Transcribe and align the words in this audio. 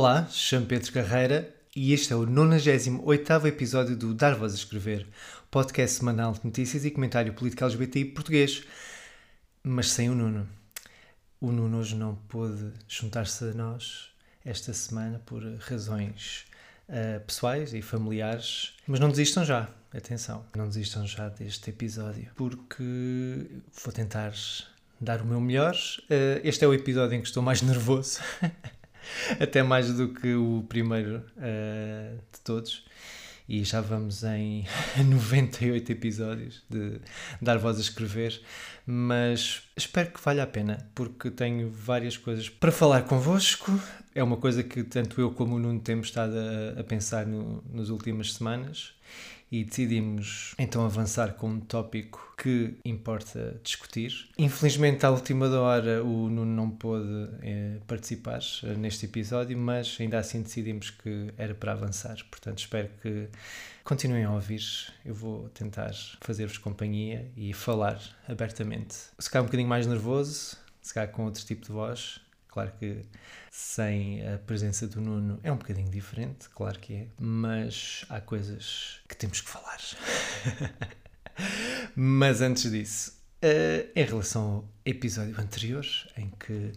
Olá, 0.00 0.28
chamo 0.30 0.64
Pedro 0.64 0.92
Carreira 0.92 1.52
e 1.74 1.92
este 1.92 2.12
é 2.12 2.16
o 2.16 2.24
98 2.24 3.48
episódio 3.48 3.96
do 3.96 4.14
Dar 4.14 4.36
Voz 4.36 4.52
a 4.52 4.54
Escrever, 4.54 5.04
podcast 5.50 5.98
semanal 5.98 6.34
de 6.34 6.44
notícias 6.44 6.84
e 6.84 6.90
comentário 6.92 7.34
político 7.34 7.64
LGBTI 7.64 8.04
português, 8.04 8.62
mas 9.60 9.90
sem 9.90 10.08
o 10.08 10.14
Nuno. 10.14 10.48
O 11.40 11.50
Nuno 11.50 11.78
hoje 11.78 11.96
não 11.96 12.14
pôde 12.14 12.72
juntar-se 12.86 13.42
a 13.42 13.52
nós 13.52 14.10
esta 14.44 14.72
semana 14.72 15.20
por 15.26 15.42
razões 15.58 16.44
uh, 16.88 17.18
pessoais 17.26 17.74
e 17.74 17.82
familiares, 17.82 18.74
mas 18.86 19.00
não 19.00 19.10
desistam 19.10 19.44
já, 19.44 19.68
atenção, 19.92 20.46
não 20.54 20.68
desistam 20.68 21.08
já 21.08 21.28
deste 21.28 21.70
episódio, 21.70 22.30
porque 22.36 22.84
vou 23.82 23.92
tentar 23.92 24.32
dar 25.00 25.22
o 25.22 25.26
meu 25.26 25.40
melhor. 25.40 25.74
Uh, 26.04 26.38
este 26.44 26.64
é 26.64 26.68
o 26.68 26.72
episódio 26.72 27.16
em 27.16 27.20
que 27.20 27.26
estou 27.26 27.42
mais 27.42 27.62
nervoso. 27.66 28.20
até 29.40 29.62
mais 29.62 29.92
do 29.92 30.08
que 30.08 30.34
o 30.34 30.64
primeiro 30.68 31.22
uh, 31.36 32.16
de 32.32 32.40
todos. 32.42 32.84
E 33.48 33.64
já 33.64 33.80
vamos 33.80 34.24
em 34.24 34.66
98 35.08 35.92
episódios 35.92 36.62
de 36.68 37.00
dar 37.40 37.56
voz 37.56 37.78
a 37.78 37.80
escrever, 37.80 38.38
mas 38.86 39.62
espero 39.74 40.10
que 40.10 40.20
valha 40.22 40.42
a 40.42 40.46
pena, 40.46 40.86
porque 40.94 41.30
tenho 41.30 41.70
várias 41.70 42.18
coisas 42.18 42.50
para 42.50 42.70
falar 42.70 43.02
convosco. 43.04 43.72
É 44.14 44.22
uma 44.22 44.36
coisa 44.36 44.62
que 44.62 44.82
tanto 44.82 45.18
eu 45.18 45.30
como 45.30 45.56
o 45.56 45.58
Nuno 45.58 45.80
temos 45.80 46.08
estado 46.08 46.34
a, 46.36 46.80
a 46.80 46.84
pensar 46.84 47.26
no, 47.26 47.64
nas 47.72 47.88
últimas 47.88 48.34
semanas 48.34 48.92
e 49.50 49.64
decidimos 49.64 50.54
então 50.58 50.84
avançar 50.84 51.34
com 51.34 51.48
um 51.48 51.60
tópico 51.60 52.34
que 52.36 52.76
importa 52.84 53.58
discutir. 53.62 54.28
Infelizmente, 54.38 55.04
à 55.04 55.10
última 55.10 55.48
hora, 55.58 56.04
o 56.04 56.28
Nuno 56.28 56.44
não 56.44 56.70
pôde 56.70 57.28
eh, 57.42 57.78
participar 57.86 58.40
eh, 58.62 58.74
neste 58.74 59.06
episódio, 59.06 59.56
mas 59.56 59.96
ainda 59.98 60.18
assim 60.18 60.42
decidimos 60.42 60.90
que 60.90 61.32
era 61.36 61.54
para 61.54 61.72
avançar. 61.72 62.16
Portanto, 62.30 62.58
espero 62.58 62.88
que 63.02 63.28
continuem 63.82 64.24
a 64.24 64.32
ouvir. 64.32 64.62
Eu 65.04 65.14
vou 65.14 65.48
tentar 65.48 65.92
fazer-vos 66.20 66.58
companhia 66.58 67.30
e 67.36 67.52
falar 67.52 68.00
abertamente. 68.28 68.94
Se 69.18 69.30
calhar 69.30 69.42
um 69.42 69.46
bocadinho 69.46 69.68
mais 69.68 69.86
nervoso, 69.86 70.56
se 70.82 70.94
calhar 70.94 71.10
com 71.10 71.24
outro 71.24 71.44
tipo 71.44 71.66
de 71.66 71.72
voz, 71.72 72.20
Claro 72.58 72.72
que 72.76 73.04
sem 73.52 74.26
a 74.26 74.36
presença 74.36 74.88
do 74.88 75.00
Nuno 75.00 75.38
é 75.44 75.52
um 75.52 75.56
bocadinho 75.56 75.88
diferente, 75.88 76.48
claro 76.48 76.76
que 76.80 76.92
é, 76.92 77.06
mas 77.16 78.04
há 78.08 78.20
coisas 78.20 78.98
que 79.08 79.14
temos 79.14 79.40
que 79.40 79.48
falar. 79.48 79.78
mas 81.94 82.40
antes 82.40 82.68
disso, 82.68 83.12
uh, 83.44 83.88
em 83.94 84.04
relação 84.04 84.42
ao 84.42 84.68
episódio 84.84 85.40
anterior, 85.40 85.86
em 86.16 86.32
que 86.36 86.72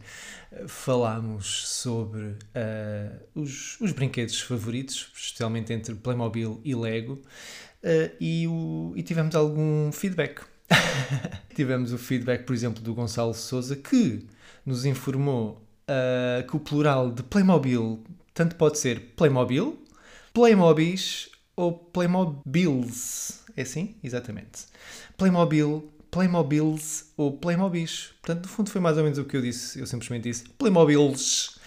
falámos 0.67 1.67
sobre 1.67 2.25
uh, 2.25 3.19
os, 3.33 3.81
os 3.81 3.91
brinquedos 3.91 4.39
favoritos, 4.39 5.11
especialmente 5.15 5.73
entre 5.73 5.95
Playmobil 5.95 6.61
e 6.63 6.75
Lego, 6.75 7.13
uh, 7.13 8.15
e, 8.19 8.47
o, 8.47 8.93
e 8.95 9.01
tivemos 9.01 9.33
algum 9.33 9.91
feedback. 9.91 10.41
tivemos 11.55 11.91
o 11.91 11.97
feedback, 11.97 12.43
por 12.43 12.53
exemplo, 12.53 12.83
do 12.83 12.93
Gonçalo 12.93 13.33
Souza, 13.33 13.75
que 13.75 14.27
nos 14.63 14.85
informou 14.85 15.59
uh, 15.87 16.47
que 16.47 16.55
o 16.55 16.59
plural 16.59 17.11
de 17.11 17.23
Playmobil 17.23 18.03
tanto 18.33 18.55
pode 18.55 18.77
ser 18.79 19.13
Playmobil, 19.15 19.77
Playmobis 20.33 21.29
ou 21.55 21.73
Playmobils. 21.73 23.41
É 23.55 23.63
assim? 23.63 23.95
Exatamente. 24.03 24.65
Playmobil, 25.17 25.91
Playmobils 26.09 27.11
ou 27.17 27.37
Playmobis. 27.37 28.13
Portanto, 28.21 28.43
no 28.45 28.49
fundo 28.49 28.69
foi 28.69 28.81
mais 28.81 28.97
ou 28.97 29.03
menos 29.03 29.19
o 29.19 29.25
que 29.25 29.35
eu 29.35 29.41
disse. 29.41 29.79
Eu 29.79 29.85
simplesmente 29.85 30.23
disse 30.23 30.45
Playmobils. 30.57 31.59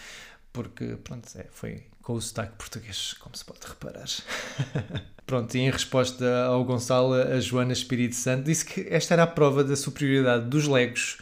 Porque, 0.52 0.96
pronto, 1.02 1.28
é, 1.36 1.46
foi 1.50 1.84
com 2.02 2.14
o 2.14 2.20
sotaque 2.20 2.56
português, 2.56 3.14
como 3.14 3.36
se 3.36 3.44
pode 3.44 3.60
reparar. 3.66 4.06
Pronto, 5.26 5.54
e 5.54 5.60
em 5.60 5.70
resposta 5.70 6.44
ao 6.44 6.62
Gonçalo, 6.64 7.14
a 7.14 7.40
Joana 7.40 7.72
Espírito 7.72 8.14
Santo 8.14 8.44
disse 8.44 8.62
que 8.62 8.86
esta 8.90 9.14
era 9.14 9.22
a 9.22 9.26
prova 9.26 9.64
da 9.64 9.74
superioridade 9.74 10.44
dos 10.50 10.68
Legos 10.68 11.16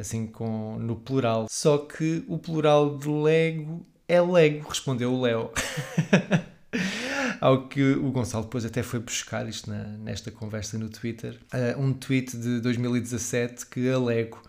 assim 0.00 0.26
com, 0.26 0.78
no 0.78 0.96
plural. 0.96 1.46
Só 1.48 1.78
que 1.78 2.24
o 2.28 2.38
plural 2.38 2.98
de 2.98 3.08
Lego 3.08 3.86
é 4.08 4.20
Lego, 4.20 4.68
respondeu 4.68 5.12
o 5.12 5.20
Léo. 5.20 5.50
Ao 7.40 7.68
que 7.68 7.82
o 7.82 8.10
Gonçalo 8.10 8.44
depois 8.44 8.64
até 8.64 8.82
foi 8.82 9.00
buscar 9.00 9.48
isto 9.48 9.70
na, 9.70 9.84
nesta 9.84 10.30
conversa 10.30 10.76
no 10.76 10.88
Twitter. 10.88 11.38
Uh, 11.54 11.80
um 11.80 11.92
tweet 11.92 12.36
de 12.36 12.60
2017 12.60 13.66
que 13.66 13.88
a 13.88 13.98
Lego 13.98 14.42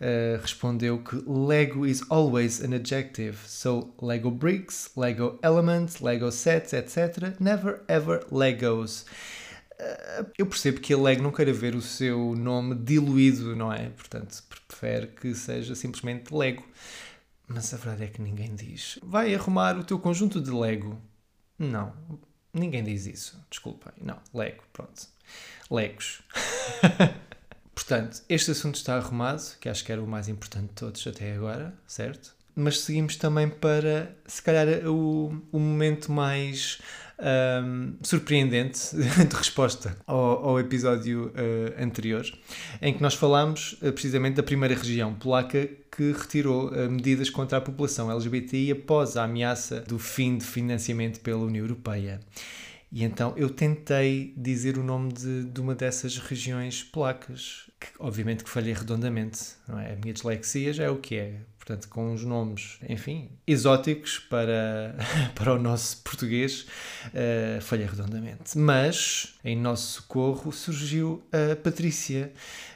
uh, 0.00 0.40
respondeu 0.40 0.98
que 0.98 1.22
Lego 1.26 1.84
is 1.84 2.02
always 2.08 2.62
an 2.62 2.74
adjective. 2.74 3.36
So 3.46 3.92
Lego 4.00 4.30
bricks, 4.30 4.90
Lego 4.96 5.38
elements, 5.42 6.00
Lego 6.00 6.30
sets, 6.30 6.72
etc. 6.72 7.38
Never 7.38 7.82
ever 7.86 8.24
Legos 8.30 9.04
eu 10.36 10.46
percebo 10.46 10.80
que 10.80 10.92
a 10.92 10.98
Lego 10.98 11.22
não 11.22 11.30
queira 11.30 11.52
ver 11.52 11.74
o 11.74 11.80
seu 11.80 12.34
nome 12.34 12.74
diluído, 12.74 13.54
não 13.54 13.72
é? 13.72 13.90
Portanto, 13.90 14.42
prefere 14.68 15.08
que 15.08 15.34
seja 15.34 15.74
simplesmente 15.74 16.32
Lego. 16.32 16.64
Mas 17.48 17.72
a 17.72 17.78
verdade 17.78 18.04
é 18.04 18.06
que 18.08 18.20
ninguém 18.20 18.54
diz. 18.54 18.98
Vai 19.02 19.34
arrumar 19.34 19.76
o 19.78 19.82
teu 19.82 19.98
conjunto 19.98 20.40
de 20.40 20.50
Lego. 20.50 21.00
Não, 21.58 21.94
ninguém 22.52 22.84
diz 22.84 23.06
isso. 23.06 23.42
Desculpem. 23.50 23.92
Não, 24.00 24.18
Lego, 24.34 24.62
pronto. 24.72 25.08
Legos. 25.70 26.20
Portanto, 27.74 28.22
este 28.28 28.50
assunto 28.50 28.74
está 28.74 28.96
arrumado, 28.96 29.56
que 29.58 29.68
acho 29.68 29.84
que 29.84 29.92
era 29.92 30.02
o 30.02 30.06
mais 30.06 30.28
importante 30.28 30.68
de 30.68 30.74
todos 30.74 31.06
até 31.06 31.32
agora, 31.32 31.74
certo? 31.86 32.34
Mas 32.54 32.80
seguimos 32.80 33.16
também 33.16 33.48
para, 33.48 34.14
se 34.26 34.42
calhar, 34.42 34.66
o, 34.86 35.42
o 35.52 35.58
momento 35.58 36.10
mais 36.10 36.80
um, 37.18 37.94
surpreendente 38.02 38.94
de 38.96 39.36
resposta 39.36 39.96
ao, 40.06 40.48
ao 40.48 40.60
episódio 40.60 41.28
uh, 41.28 41.82
anterior, 41.82 42.24
em 42.80 42.94
que 42.94 43.02
nós 43.02 43.14
falámos 43.14 43.72
uh, 43.82 43.92
precisamente 43.92 44.36
da 44.36 44.42
primeira 44.42 44.74
região 44.74 45.14
polaca 45.14 45.68
que 45.90 46.12
retirou 46.12 46.68
uh, 46.68 46.90
medidas 46.90 47.28
contra 47.28 47.58
a 47.58 47.60
população 47.60 48.10
LGBTI 48.10 48.72
após 48.72 49.16
a 49.16 49.24
ameaça 49.24 49.80
do 49.80 49.98
fim 49.98 50.38
de 50.38 50.44
financiamento 50.44 51.20
pela 51.20 51.40
União 51.40 51.64
Europeia. 51.64 52.20
E 52.90 53.04
então 53.04 53.34
eu 53.36 53.50
tentei 53.50 54.32
dizer 54.36 54.78
o 54.78 54.82
nome 54.82 55.12
de, 55.12 55.44
de 55.44 55.60
uma 55.60 55.74
dessas 55.74 56.16
regiões 56.16 56.82
polacas, 56.82 57.68
que 57.78 57.88
obviamente 57.98 58.42
que 58.42 58.48
falhei 58.48 58.72
redondamente, 58.72 59.40
não 59.66 59.78
é? 59.78 59.92
A 59.92 59.96
minha 59.96 60.14
dislexia 60.14 60.72
já 60.72 60.84
é 60.84 60.90
o 60.90 60.96
que 60.96 61.16
é 61.16 61.34
portanto, 61.68 61.88
com 61.90 62.12
uns 62.12 62.24
nomes, 62.24 62.78
enfim, 62.88 63.28
exóticos 63.46 64.18
para, 64.18 64.96
para 65.34 65.54
o 65.54 65.58
nosso 65.58 65.98
português, 65.98 66.66
uh, 67.08 67.60
falhei 67.60 67.86
redondamente. 67.86 68.56
Mas, 68.56 69.38
em 69.44 69.54
nosso 69.54 70.00
socorro, 70.00 70.50
surgiu 70.50 71.22
a 71.30 71.54
Patrícia, 71.56 72.32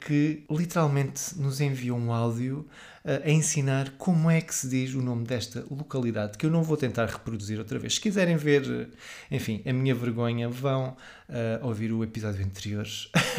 que 0.07 0.45
literalmente 0.51 1.39
nos 1.39 1.59
enviou 1.63 1.99
um 1.99 2.13
áudio 2.13 2.69
uh, 3.03 3.27
a 3.27 3.31
ensinar 3.31 3.95
como 3.97 4.31
é 4.31 4.43
que 4.43 4.55
se 4.55 4.69
diz 4.69 4.93
o 4.93 5.01
nome 5.01 5.25
desta 5.25 5.65
localidade, 5.71 6.37
que 6.37 6.45
eu 6.45 6.51
não 6.51 6.63
vou 6.63 6.77
tentar 6.77 7.07
reproduzir 7.07 7.59
outra 7.59 7.79
vez. 7.79 7.95
Se 7.95 8.01
quiserem 8.01 8.37
ver, 8.37 8.91
enfim, 9.31 9.63
a 9.65 9.73
mina 9.73 9.95
vergonha, 9.95 10.51
vão 10.51 10.95
uh, 11.31 11.67
ouvir 11.67 11.93
o 11.93 12.05
episódio 12.05 12.45
anterior 12.45 12.87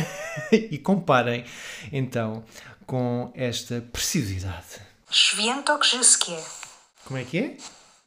e 0.52 0.80
comparem, 0.80 1.46
então, 1.92 2.44
com 2.88 3.32
esta 3.36 3.82
precisidade. 3.82 4.93
Świętokrzyskie. 5.14 6.36
Como 7.06 7.20
é 7.20 7.24
que 7.24 7.38
é? 7.38 7.56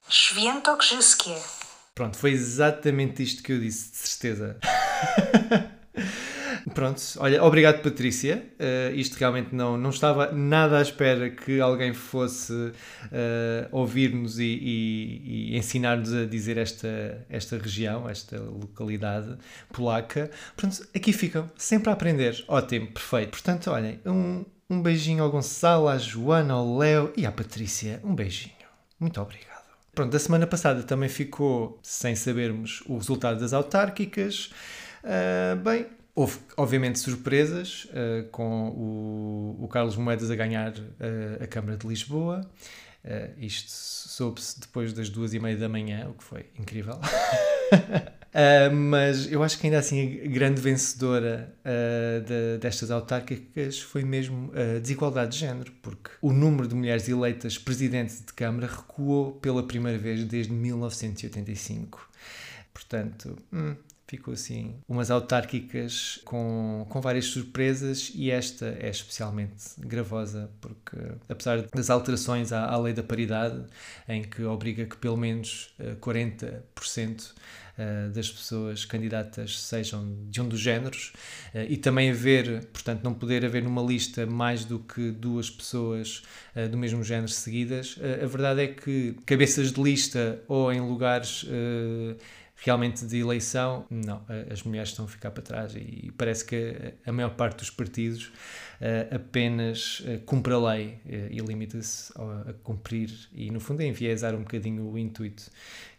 Świętokrzyskie. 0.09 1.31
Pronto, 1.95 2.19
foi 2.19 2.33
exatamente 2.33 3.23
isto 3.23 3.45
que 3.45 3.53
eu 3.53 3.61
disse, 3.61 3.93
de 3.93 3.97
certeza. 3.97 4.57
Pronto, 6.75 7.01
olha, 7.19 7.45
obrigado 7.45 7.81
Patrícia. 7.81 8.45
Uh, 8.59 8.93
isto 8.97 9.17
realmente 9.19 9.55
não, 9.55 9.79
não 9.79 9.91
estava 9.91 10.33
nada 10.33 10.79
à 10.79 10.83
espera 10.83 11.31
que 11.31 11.61
alguém 11.61 11.95
fosse 11.95 12.53
uh, 12.53 12.75
ouvir-nos 13.71 14.41
e, 14.41 14.45
e, 14.45 15.53
e 15.53 15.57
ensinar-nos 15.57 16.13
a 16.13 16.27
dizer 16.27 16.59
esta, 16.59 17.25
esta 17.31 17.57
região, 17.57 18.11
esta 18.11 18.41
localidade 18.41 19.39
polaca. 19.73 20.29
Pronto, 20.57 20.85
aqui 20.93 21.13
ficam, 21.13 21.49
sempre 21.57 21.89
a 21.89 21.93
aprender. 21.93 22.45
Ótimo, 22.49 22.89
perfeito. 22.89 23.31
Portanto, 23.31 23.71
olhem, 23.71 24.01
um, 24.05 24.45
um 24.69 24.83
beijinho 24.83 25.23
ao 25.23 25.31
Gonçalo, 25.31 25.89
à 25.89 25.97
Joana, 25.97 26.55
ao 26.55 26.77
Léo 26.77 27.13
e 27.17 27.25
à 27.25 27.33
Patrícia. 27.33 28.01
Um 28.03 28.15
beijinho. 28.15 28.55
Muito 28.99 29.21
obrigado. 29.21 29.65
Pronto, 29.95 30.13
da 30.13 30.19
semana 30.19 30.47
passada 30.47 30.83
também 30.83 31.09
ficou 31.09 31.79
sem 31.83 32.15
sabermos 32.15 32.83
o 32.87 32.99
resultado 32.99 33.41
das 33.41 33.53
autárquicas. 33.53 34.51
Uh, 35.03 35.57
bem, 35.63 35.87
houve 36.15 36.39
obviamente 36.57 36.99
surpresas 36.99 37.87
uh, 37.87 38.29
com 38.31 38.69
o, 38.71 39.65
o, 39.65 39.69
Carlos 39.69 39.97
Moedas 39.97 40.31
a 40.31 40.35
ganhar 40.35 40.73
uh, 40.73 41.43
a 41.43 41.47
Câmara 41.47 41.77
de 41.77 41.87
Lisboa. 41.87 42.41
isto 43.39 43.71
soube-se 43.71 44.61
depois 44.61 44.93
das 44.93 45.09
duas 45.09 45.33
e 45.33 45.39
meia 45.39 45.57
da 45.57 45.69
manhã, 45.69 46.09
o 46.11 46.15
que 46.15 46.25
foi 46.25 46.47
incrível. 46.59 46.99
Uh, 48.37 48.71
mas 48.71 49.33
eu 49.33 49.43
acho 49.43 49.59
que 49.59 49.67
ainda 49.67 49.79
assim 49.79 50.21
a 50.23 50.29
grande 50.29 50.61
vencedora 50.61 51.57
uh, 51.65 52.21
de, 52.21 52.59
destas 52.59 52.91
autárquicas 52.91 53.81
foi 53.81 54.05
mesmo 54.05 54.53
a 54.53 54.79
desigualdade 54.79 55.33
de 55.33 55.39
género, 55.39 55.73
porque 55.81 56.11
o 56.21 56.35
número 56.35 56.69
de 56.69 56.75
mulheres 56.75 57.09
eleitas 57.09 57.57
presidente 57.57 58.15
de 58.15 58.35
Câmara 58.35 58.67
recuou 58.67 59.33
pela 59.33 59.63
primeira 59.63 59.97
vez 59.97 60.23
desde 60.25 60.53
1985. 60.53 62.11
Portanto, 62.75 63.39
hum, 63.51 63.75
ficou 64.07 64.35
assim 64.35 64.77
umas 64.89 65.11
autárquicas 65.11 66.21
com, 66.25 66.87
com 66.89 67.01
várias 67.01 67.27
surpresas 67.27 68.13
e 68.15 68.31
esta 68.31 68.77
é 68.81 68.89
especialmente 68.89 69.65
gravosa 69.79 70.51
porque 70.61 70.97
apesar 71.29 71.63
das 71.63 71.91
alterações 71.91 72.53
à, 72.53 72.67
à 72.67 72.79
lei 72.79 72.93
da 72.95 73.03
paridade 73.03 73.65
em 74.09 74.23
que 74.23 74.45
obriga 74.45 74.85
que 74.87 74.97
pelo 74.97 75.17
menos 75.17 75.75
uh, 75.81 75.91
eh, 75.91 75.97
40% 75.97 77.31
uh, 77.31 78.11
das 78.13 78.31
pessoas 78.31 78.85
candidatas 78.85 79.59
sejam 79.59 80.17
de 80.29 80.41
um 80.41 80.49
dos 80.49 80.61
géneros 80.61 81.13
uh, 81.53 81.59
e 81.69 81.77
também 81.77 82.11
haver, 82.11 82.65
portanto, 82.67 83.03
não 83.03 83.13
poder 83.13 83.45
haver 83.45 83.63
numa 83.65 83.83
lista 83.83 84.25
mais 84.25 84.65
do 84.65 84.79
que 84.79 85.11
duas 85.11 85.51
pessoas 85.51 86.23
do 86.71 86.79
mesmo 86.79 87.05
género 87.05 87.29
seguidas. 87.29 87.99
a 88.23 88.27
verdade 88.27 88.63
é 88.63 88.67
que 88.69 89.15
cabeças 89.27 89.73
de 89.73 89.83
lista 89.83 90.41
ou 90.49 90.73
em 90.73 90.81
lugares 90.81 91.45
realmente 92.57 93.05
de 93.05 93.19
eleição, 93.19 93.85
não, 93.91 94.25
as 94.51 94.63
mulheres 94.63 94.89
estão 94.89 95.05
a 95.05 95.09
ficar 95.09 95.31
para 95.31 95.43
trás 95.43 95.75
e 95.75 96.13
parece 96.17 96.45
que 96.45 96.95
a 97.05 97.13
maior 97.13 97.31
parte 97.31 97.59
dos 97.59 97.71
partidos 97.71 98.27
uh, 98.81 99.15
apenas 99.15 100.01
uh, 100.01 100.21
cumpre 100.25 100.55
a 100.55 100.59
lei 100.59 100.99
uh, 101.05 101.31
e 101.31 101.39
limita-se 101.39 102.13
a, 102.17 102.51
a, 102.51 102.53
cumprir 102.55 103.11
e 103.33 103.51
no 103.51 103.61
fundo 103.61 103.83
é 103.83 103.87
enviesar 103.87 104.35
um 104.35 104.41
bocadinho 104.41 104.91
o 104.91 104.99
intuito 104.99 105.51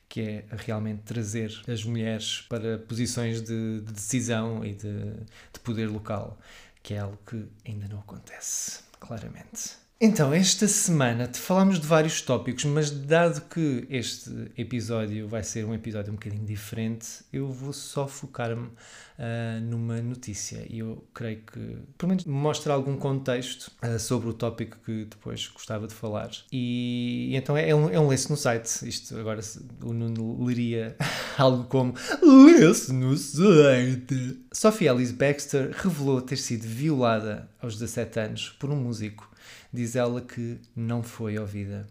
que 0.09 0.21
é 0.21 0.45
realmente 0.51 1.03
trazer 1.03 1.51
as 1.67 1.83
mulheres 1.83 2.41
para 2.49 2.77
posições 2.79 3.41
de, 3.41 3.81
de 3.81 3.91
decisão 3.91 4.63
e 4.63 4.73
de 4.73 5.59
poder 5.63 5.87
local, 5.87 6.39
que 6.81 6.93
é 6.93 6.99
algo 6.99 7.19
que 7.27 7.45
ainda 7.67 7.89
não 7.89 7.99
acontece, 7.99 8.83
claramente. 9.01 9.86
Então, 9.99 10.31
esta 10.31 10.67
semana 10.67 11.25
te 11.25 11.39
falamos 11.39 11.79
de 11.79 11.87
vários 11.87 12.21
tópicos, 12.21 12.63
mas 12.65 12.91
dado 12.91 13.41
que 13.49 13.87
este 13.89 14.29
episódio 14.55 15.27
vai 15.27 15.41
ser 15.41 15.65
um 15.65 15.73
episódio 15.73 16.11
um 16.11 16.15
bocadinho 16.15 16.45
diferente, 16.45 17.23
eu 17.33 17.51
vou 17.51 17.73
só 17.73 18.07
focar-me 18.07 18.69
uh, 19.17 19.61
numa 19.61 20.01
notícia 20.01 20.65
e 20.69 20.79
eu 20.79 21.03
creio 21.13 21.41
que, 21.41 21.77
pelo 21.97 22.09
menos, 22.09 22.25
mostra 22.25 22.73
algum 22.73 22.97
contexto 22.97 23.71
uh, 23.83 23.99
sobre 23.99 24.29
o 24.29 24.33
tópico 24.33 24.77
que 24.85 25.05
depois 25.05 25.47
gostava 25.47 25.87
de 25.87 25.93
falar. 25.93 26.31
E, 26.51 27.29
e 27.31 27.35
então 27.35 27.55
é, 27.57 27.69
é, 27.69 27.75
um, 27.75 27.89
é 27.89 27.99
um 27.99 28.07
lê-se 28.07 28.29
no 28.29 28.37
site. 28.37 28.87
Isto 28.87 29.17
agora 29.17 29.41
o 29.83 29.93
Nuno 29.93 30.43
leria 30.45 30.95
algo 31.37 31.63
como 31.65 31.93
lê-se 32.21 32.93
no 32.93 33.15
site. 33.17 34.39
Sophie 34.51 34.87
Alice 34.87 35.13
Baxter 35.13 35.71
revelou 35.71 36.21
ter 36.21 36.37
sido 36.37 36.63
violada 36.63 37.49
aos 37.61 37.73
17 37.73 38.19
anos 38.19 38.49
por 38.59 38.69
um 38.69 38.75
músico 38.75 39.27
diz 39.71 39.95
ela 39.95 40.21
que 40.21 40.59
não 40.75 41.03
foi 41.03 41.37
ouvida. 41.37 41.87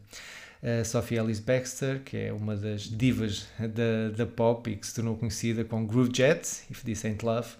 A 0.67 0.83
Sophie 0.83 1.17
Ellis 1.17 1.39
Baxter, 1.39 2.03
que 2.03 2.17
é 2.17 2.33
uma 2.33 2.57
das 2.57 2.83
divas 2.83 3.47
da, 3.57 4.11
da 4.17 4.27
pop 4.27 4.69
e 4.69 4.75
que 4.75 4.85
se 4.85 4.97
tornou 4.97 5.17
conhecida 5.17 5.65
com 5.65 5.87
Groove 5.87 6.11
Jet, 6.13 6.45
If 6.69 6.83
This 6.83 7.05
Ain't 7.05 7.25
Love, 7.25 7.51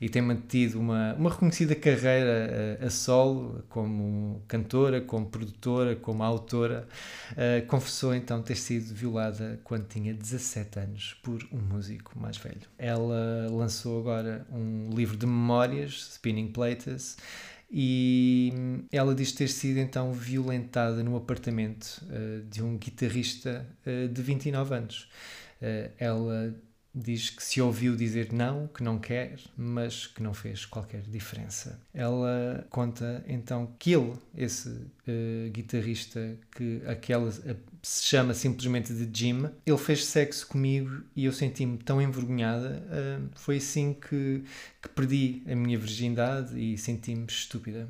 e 0.00 0.08
tem 0.08 0.20
mantido 0.20 0.80
uma, 0.80 1.14
uma 1.14 1.30
reconhecida 1.30 1.76
carreira 1.76 2.78
a, 2.82 2.86
a 2.86 2.90
solo, 2.90 3.64
como 3.68 4.42
cantora, 4.48 5.00
como 5.00 5.26
produtora, 5.26 5.94
como 5.94 6.24
autora, 6.24 6.88
uh, 7.32 7.64
confessou 7.68 8.12
então 8.12 8.42
ter 8.42 8.56
sido 8.56 8.92
violada 8.92 9.60
quando 9.62 9.86
tinha 9.86 10.12
17 10.12 10.80
anos 10.80 11.16
por 11.22 11.46
um 11.52 11.58
músico 11.58 12.18
mais 12.18 12.36
velho. 12.36 12.62
Ela 12.76 13.46
lançou 13.50 14.00
agora 14.00 14.44
um 14.50 14.90
livro 14.92 15.16
de 15.16 15.26
memórias, 15.26 16.10
Spinning 16.14 16.48
Plates, 16.48 17.16
e 17.70 18.52
ela 18.90 19.14
diz 19.14 19.32
ter 19.32 19.48
sido 19.48 19.78
então 19.78 20.12
violentada 20.12 21.02
no 21.02 21.16
apartamento 21.16 22.02
uh, 22.04 22.42
de 22.48 22.62
um 22.62 22.78
guitarrista 22.78 23.66
uh, 23.86 24.08
de 24.08 24.22
29 24.22 24.74
anos. 24.74 25.08
Uh, 25.60 25.90
ela 25.98 26.54
diz 26.94 27.30
que 27.30 27.42
se 27.42 27.60
ouviu 27.60 27.94
dizer 27.94 28.32
não, 28.32 28.66
que 28.68 28.82
não 28.82 28.98
quer, 28.98 29.38
mas 29.56 30.06
que 30.06 30.22
não 30.22 30.32
fez 30.32 30.64
qualquer 30.64 31.02
diferença. 31.02 31.78
Ela 31.92 32.66
conta 32.70 33.22
então 33.28 33.72
que 33.78 33.92
ele, 33.92 34.14
esse 34.34 34.86
guitarrista 35.52 36.36
que 36.50 36.82
aquela 36.86 37.30
se 37.82 38.04
chama 38.04 38.34
simplesmente 38.34 38.92
de 38.92 39.08
Jim, 39.18 39.48
ele 39.64 39.78
fez 39.78 40.04
sexo 40.04 40.46
comigo 40.46 41.02
e 41.14 41.24
eu 41.24 41.32
senti-me 41.32 41.78
tão 41.78 42.00
envergonhada. 42.00 42.82
Uh, 42.86 43.28
foi 43.36 43.58
assim 43.58 43.94
que, 43.94 44.42
que 44.82 44.88
perdi 44.88 45.42
a 45.46 45.54
minha 45.54 45.78
virgindade 45.78 46.58
e 46.58 46.76
senti-me 46.76 47.26
estúpida. 47.26 47.88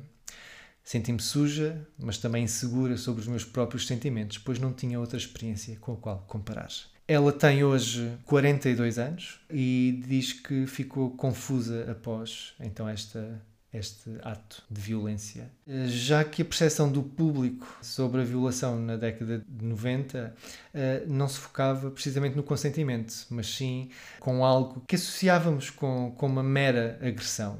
Senti-me 0.83 1.21
suja, 1.21 1.87
mas 1.99 2.17
também 2.17 2.45
insegura 2.45 2.97
sobre 2.97 3.21
os 3.21 3.27
meus 3.27 3.43
próprios 3.43 3.85
sentimentos, 3.85 4.37
pois 4.37 4.59
não 4.59 4.73
tinha 4.73 4.99
outra 4.99 5.17
experiência 5.17 5.77
com 5.79 5.93
a 5.93 5.97
qual 5.97 6.25
comparar. 6.27 6.69
Ela 7.07 7.31
tem 7.31 7.63
hoje 7.63 8.17
42 8.25 8.99
anos 8.99 9.39
e 9.49 10.03
diz 10.07 10.33
que 10.33 10.67
ficou 10.67 11.11
confusa 11.11 11.91
após 11.91 12.53
então 12.59 12.87
esta 12.87 13.41
este 13.73 14.09
ato 14.23 14.63
de 14.69 14.81
violência. 14.81 15.49
Já 15.85 16.23
que 16.23 16.41
a 16.41 16.45
percepção 16.45 16.91
do 16.91 17.03
público 17.03 17.67
sobre 17.81 18.21
a 18.21 18.23
violação 18.23 18.79
na 18.79 18.95
década 18.95 19.43
de 19.47 19.65
90 19.65 20.35
eh, 20.73 21.03
não 21.07 21.27
se 21.27 21.39
focava 21.39 21.91
precisamente 21.91 22.35
no 22.35 22.43
consentimento, 22.43 23.13
mas 23.29 23.47
sim 23.47 23.89
com 24.19 24.43
algo 24.43 24.83
que 24.87 24.95
associávamos 24.95 25.69
com, 25.69 26.13
com 26.17 26.25
uma 26.25 26.43
mera 26.43 26.97
agressão. 27.01 27.59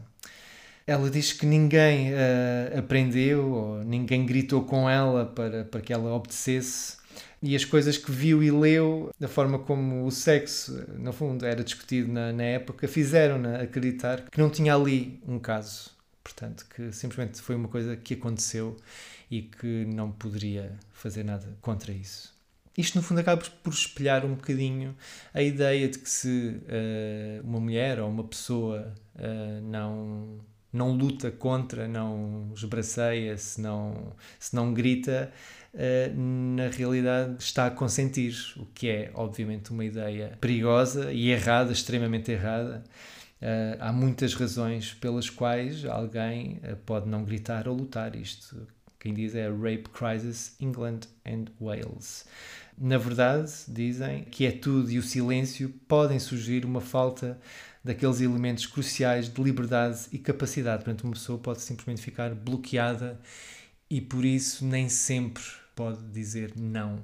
Ela 0.88 1.12
diz 1.12 1.32
que 1.32 1.46
ninguém 1.46 2.12
uh, 2.12 2.80
aprendeu 2.80 3.52
ou 3.52 3.84
ninguém 3.84 4.26
gritou 4.26 4.64
com 4.64 4.90
ela 4.90 5.24
para, 5.24 5.64
para 5.64 5.82
que 5.82 5.94
ela 5.94 6.12
obedecesse 6.16 6.98
e 7.42 7.56
as 7.56 7.64
coisas 7.64 7.98
que 7.98 8.12
viu 8.12 8.44
e 8.44 8.52
leu, 8.52 9.12
da 9.18 9.28
forma 9.28 9.60
como 9.60 10.06
o 10.06 10.12
sexo, 10.12 10.84
no 10.98 11.14
fundo, 11.14 11.46
era 11.46 11.64
discutido 11.64 12.12
na, 12.12 12.34
na 12.34 12.44
época, 12.44 12.88
fizeram-na 12.88 13.62
acreditar 13.62 14.24
que 14.30 14.40
não 14.40 14.50
tinha 14.50 14.76
ali 14.76 15.22
um 15.28 15.40
caso. 15.40 15.92
Portanto, 16.30 16.68
que 16.70 16.92
simplesmente 16.92 17.42
foi 17.42 17.56
uma 17.56 17.68
coisa 17.68 17.98
que 17.98 18.14
aconteceu 18.14 18.78
e 19.32 19.42
que 19.42 19.86
não 19.86 20.12
poderia 20.12 20.78
fazer 20.94 21.24
nada 21.24 21.58
contra 21.60 21.92
isso. 21.92 22.38
Isto, 22.78 22.98
no 22.98 23.02
fundo, 23.02 23.20
acaba 23.20 23.42
por 23.64 23.74
espelhar 23.74 24.24
um 24.24 24.36
bocadinho 24.36 24.96
a 25.34 25.42
ideia 25.42 25.90
de 25.90 25.98
que 25.98 26.10
se 26.10 26.62
uh, 26.62 27.48
uma 27.48 27.60
mulher 27.60 28.00
ou 28.00 28.08
uma 28.08 28.24
pessoa 28.24 28.94
uh, 29.16 29.62
não 29.70 30.40
não 30.72 30.92
luta 30.92 31.32
contra, 31.32 31.88
não 31.88 32.52
esbraceia, 32.56 33.36
se 33.36 33.60
não, 33.60 34.14
se 34.40 34.56
não 34.56 34.72
grita, 34.72 35.32
uh, 35.74 36.16
na 36.16 36.68
realidade 36.68 37.38
está 37.40 37.66
a 37.66 37.72
consentir, 37.72 38.36
o 38.56 38.68
que 38.68 38.88
é, 38.88 39.12
obviamente, 39.16 39.72
uma 39.72 39.84
ideia 39.84 40.38
perigosa 40.40 41.12
e 41.12 41.32
errada, 41.32 41.72
extremamente 41.72 42.32
errada. 42.32 42.84
Uh, 43.42 43.78
há 43.80 43.94
muitas 43.94 44.34
razões 44.34 44.94
pelas 44.94 45.30
quais 45.30 45.86
alguém 45.86 46.60
uh, 46.64 46.76
pode 46.86 47.08
não 47.08 47.24
gritar 47.24 47.68
ou 47.68 47.76
lutar. 47.76 48.16
Isto, 48.16 48.68
quem 49.00 49.14
diz 49.14 49.34
é 49.34 49.50
Rape 49.50 49.90
Crisis 49.94 50.56
England 50.60 51.02
and 51.26 51.46
Wales. 51.60 52.26
Na 52.78 52.98
verdade, 52.98 53.52
dizem 53.68 54.26
que 54.26 54.46
é 54.46 54.52
tudo 54.52 54.92
e 54.92 54.98
o 54.98 55.04
silêncio 55.04 55.70
podem 55.88 56.20
surgir 56.20 56.66
uma 56.66 56.82
falta 56.82 57.40
daqueles 57.84 58.20
elementos 58.20 58.66
cruciais 58.66 59.30
de 59.30 59.42
liberdade 59.42 60.00
e 60.12 60.18
capacidade. 60.18 60.84
Portanto, 60.84 61.06
uma 61.06 61.14
pessoa 61.14 61.40
pode 61.40 61.62
simplesmente 61.62 62.02
ficar 62.02 62.36
bloqueada 62.36 63.20
e 63.90 64.02
por 64.02 64.26
isso 64.26 64.66
nem 64.66 64.90
sempre 64.90 65.44
pode 65.76 66.04
dizer 66.12 66.54
não 66.58 67.02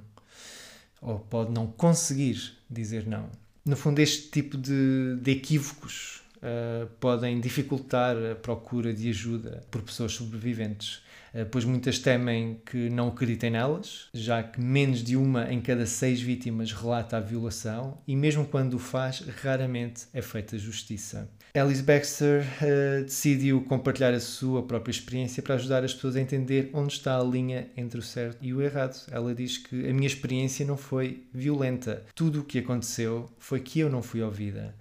ou 1.00 1.18
pode 1.18 1.50
não 1.52 1.66
conseguir 1.66 2.58
dizer 2.68 3.06
não. 3.06 3.30
No 3.64 3.76
fundo, 3.76 4.00
este 4.00 4.28
tipo 4.30 4.56
de, 4.56 5.16
de 5.20 5.30
equívocos 5.30 6.22
uh, 6.36 6.86
podem 7.00 7.40
dificultar 7.40 8.16
a 8.16 8.34
procura 8.34 8.92
de 8.92 9.08
ajuda 9.08 9.62
por 9.70 9.82
pessoas 9.82 10.12
sobreviventes, 10.12 11.02
uh, 11.34 11.46
pois 11.50 11.64
muitas 11.64 11.98
temem 11.98 12.60
que 12.64 12.88
não 12.90 13.08
acreditem 13.08 13.50
nelas, 13.50 14.08
já 14.12 14.42
que 14.42 14.60
menos 14.60 15.02
de 15.02 15.16
uma 15.16 15.52
em 15.52 15.60
cada 15.60 15.86
seis 15.86 16.20
vítimas 16.20 16.72
relata 16.72 17.16
a 17.16 17.20
violação 17.20 17.98
e, 18.06 18.14
mesmo 18.14 18.46
quando 18.46 18.74
o 18.74 18.78
faz, 18.78 19.20
raramente 19.42 20.06
é 20.12 20.22
feita 20.22 20.58
justiça. 20.58 21.28
Alice 21.54 21.82
Baxter 21.82 22.42
uh, 22.42 23.04
decidiu 23.04 23.62
compartilhar 23.62 24.12
a 24.12 24.20
sua 24.20 24.62
própria 24.62 24.90
experiência 24.90 25.42
para 25.42 25.54
ajudar 25.54 25.84
as 25.84 25.94
pessoas 25.94 26.16
a 26.16 26.20
entender 26.20 26.68
onde 26.74 26.92
está 26.92 27.18
a 27.18 27.24
linha 27.24 27.68
entre 27.76 27.98
o 27.98 28.02
certo 28.02 28.36
e 28.42 28.52
o 28.52 28.60
errado. 28.60 29.06
Ela 29.10 29.34
diz 29.34 29.56
que 29.56 29.88
a 29.88 29.92
minha 29.92 30.06
experiência 30.06 30.66
não 30.66 30.76
foi 30.76 31.24
violenta. 31.32 32.04
Tudo 32.14 32.40
o 32.40 32.44
que 32.44 32.58
aconteceu 32.58 33.30
foi 33.38 33.60
que 33.60 33.80
eu 33.80 33.88
não 33.88 34.02
fui 34.02 34.20
ouvida. 34.20 34.74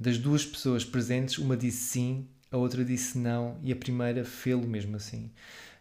Das 0.00 0.16
duas 0.16 0.46
pessoas 0.46 0.82
presentes, 0.82 1.36
uma 1.36 1.54
disse 1.54 1.90
sim, 1.90 2.26
a 2.50 2.56
outra 2.56 2.82
disse 2.82 3.18
não 3.18 3.58
e 3.62 3.70
a 3.70 3.76
primeira 3.76 4.24
fê-lo 4.24 4.66
mesmo 4.66 4.96
assim. 4.96 5.30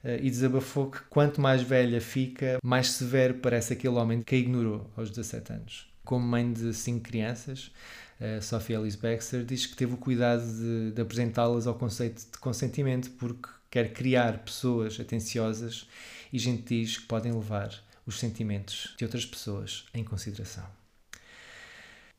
Uh, 0.03 0.19
e 0.21 0.29
desabafou 0.29 0.91
que 0.91 0.99
quanto 1.09 1.39
mais 1.39 1.61
velha 1.61 2.01
fica, 2.01 2.59
mais 2.61 2.91
severo 2.91 3.35
parece 3.35 3.71
aquele 3.71 3.95
homem 3.95 4.21
que 4.21 4.35
a 4.35 4.37
ignorou 4.37 4.91
aos 4.97 5.09
17 5.09 5.53
anos. 5.53 5.89
Como 6.03 6.25
mãe 6.25 6.51
de 6.51 6.73
cinco 6.73 7.01
crianças, 7.05 7.71
uh, 8.19 8.41
Sophie 8.41 8.75
Ellis 8.75 8.97
Baxter 8.97 9.45
diz 9.45 9.65
que 9.65 9.77
teve 9.77 9.93
o 9.93 9.97
cuidado 9.97 10.43
de, 10.45 10.91
de 10.91 11.01
apresentá-las 11.01 11.65
ao 11.65 11.75
conceito 11.75 12.21
de 12.29 12.37
consentimento 12.39 13.11
porque 13.11 13.47
quer 13.71 13.93
criar 13.93 14.39
pessoas 14.39 14.99
atenciosas 14.99 15.87
e 16.33 16.37
gentis 16.37 16.97
que 16.97 17.05
podem 17.05 17.31
levar 17.31 17.73
os 18.05 18.19
sentimentos 18.19 18.95
de 18.97 19.05
outras 19.05 19.25
pessoas 19.25 19.85
em 19.93 20.03
consideração. 20.03 20.78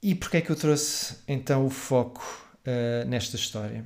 E 0.02 0.14
porquê 0.14 0.38
é 0.38 0.40
que 0.40 0.50
eu 0.50 0.57
trouxe 0.57 1.19
então 1.28 1.66
o 1.66 1.71
foco 1.71 2.23
uh, 2.66 3.07
nesta 3.07 3.37
história? 3.37 3.85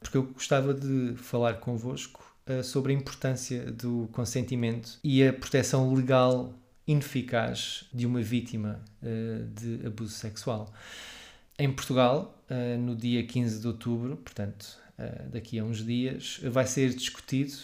Porque 0.00 0.16
eu 0.16 0.22
gostava 0.22 0.72
de 0.72 1.14
falar 1.16 1.54
convosco 1.60 2.24
uh, 2.48 2.64
sobre 2.64 2.94
a 2.94 2.96
importância 2.96 3.70
do 3.70 4.08
consentimento 4.12 4.98
e 5.04 5.22
a 5.22 5.34
proteção 5.34 5.92
legal 5.92 6.54
ineficaz 6.86 7.84
de 7.92 8.06
uma 8.06 8.22
vítima 8.22 8.80
uh, 9.02 9.46
de 9.52 9.86
abuso 9.86 10.14
sexual. 10.14 10.72
Em 11.58 11.72
Portugal, 11.72 12.34
no 12.78 12.94
dia 12.94 13.26
15 13.26 13.60
de 13.60 13.66
outubro, 13.66 14.14
portanto, 14.18 14.78
daqui 15.32 15.58
a 15.58 15.64
uns 15.64 15.82
dias, 15.82 16.38
vai 16.44 16.66
ser 16.66 16.92
discutido 16.92 17.54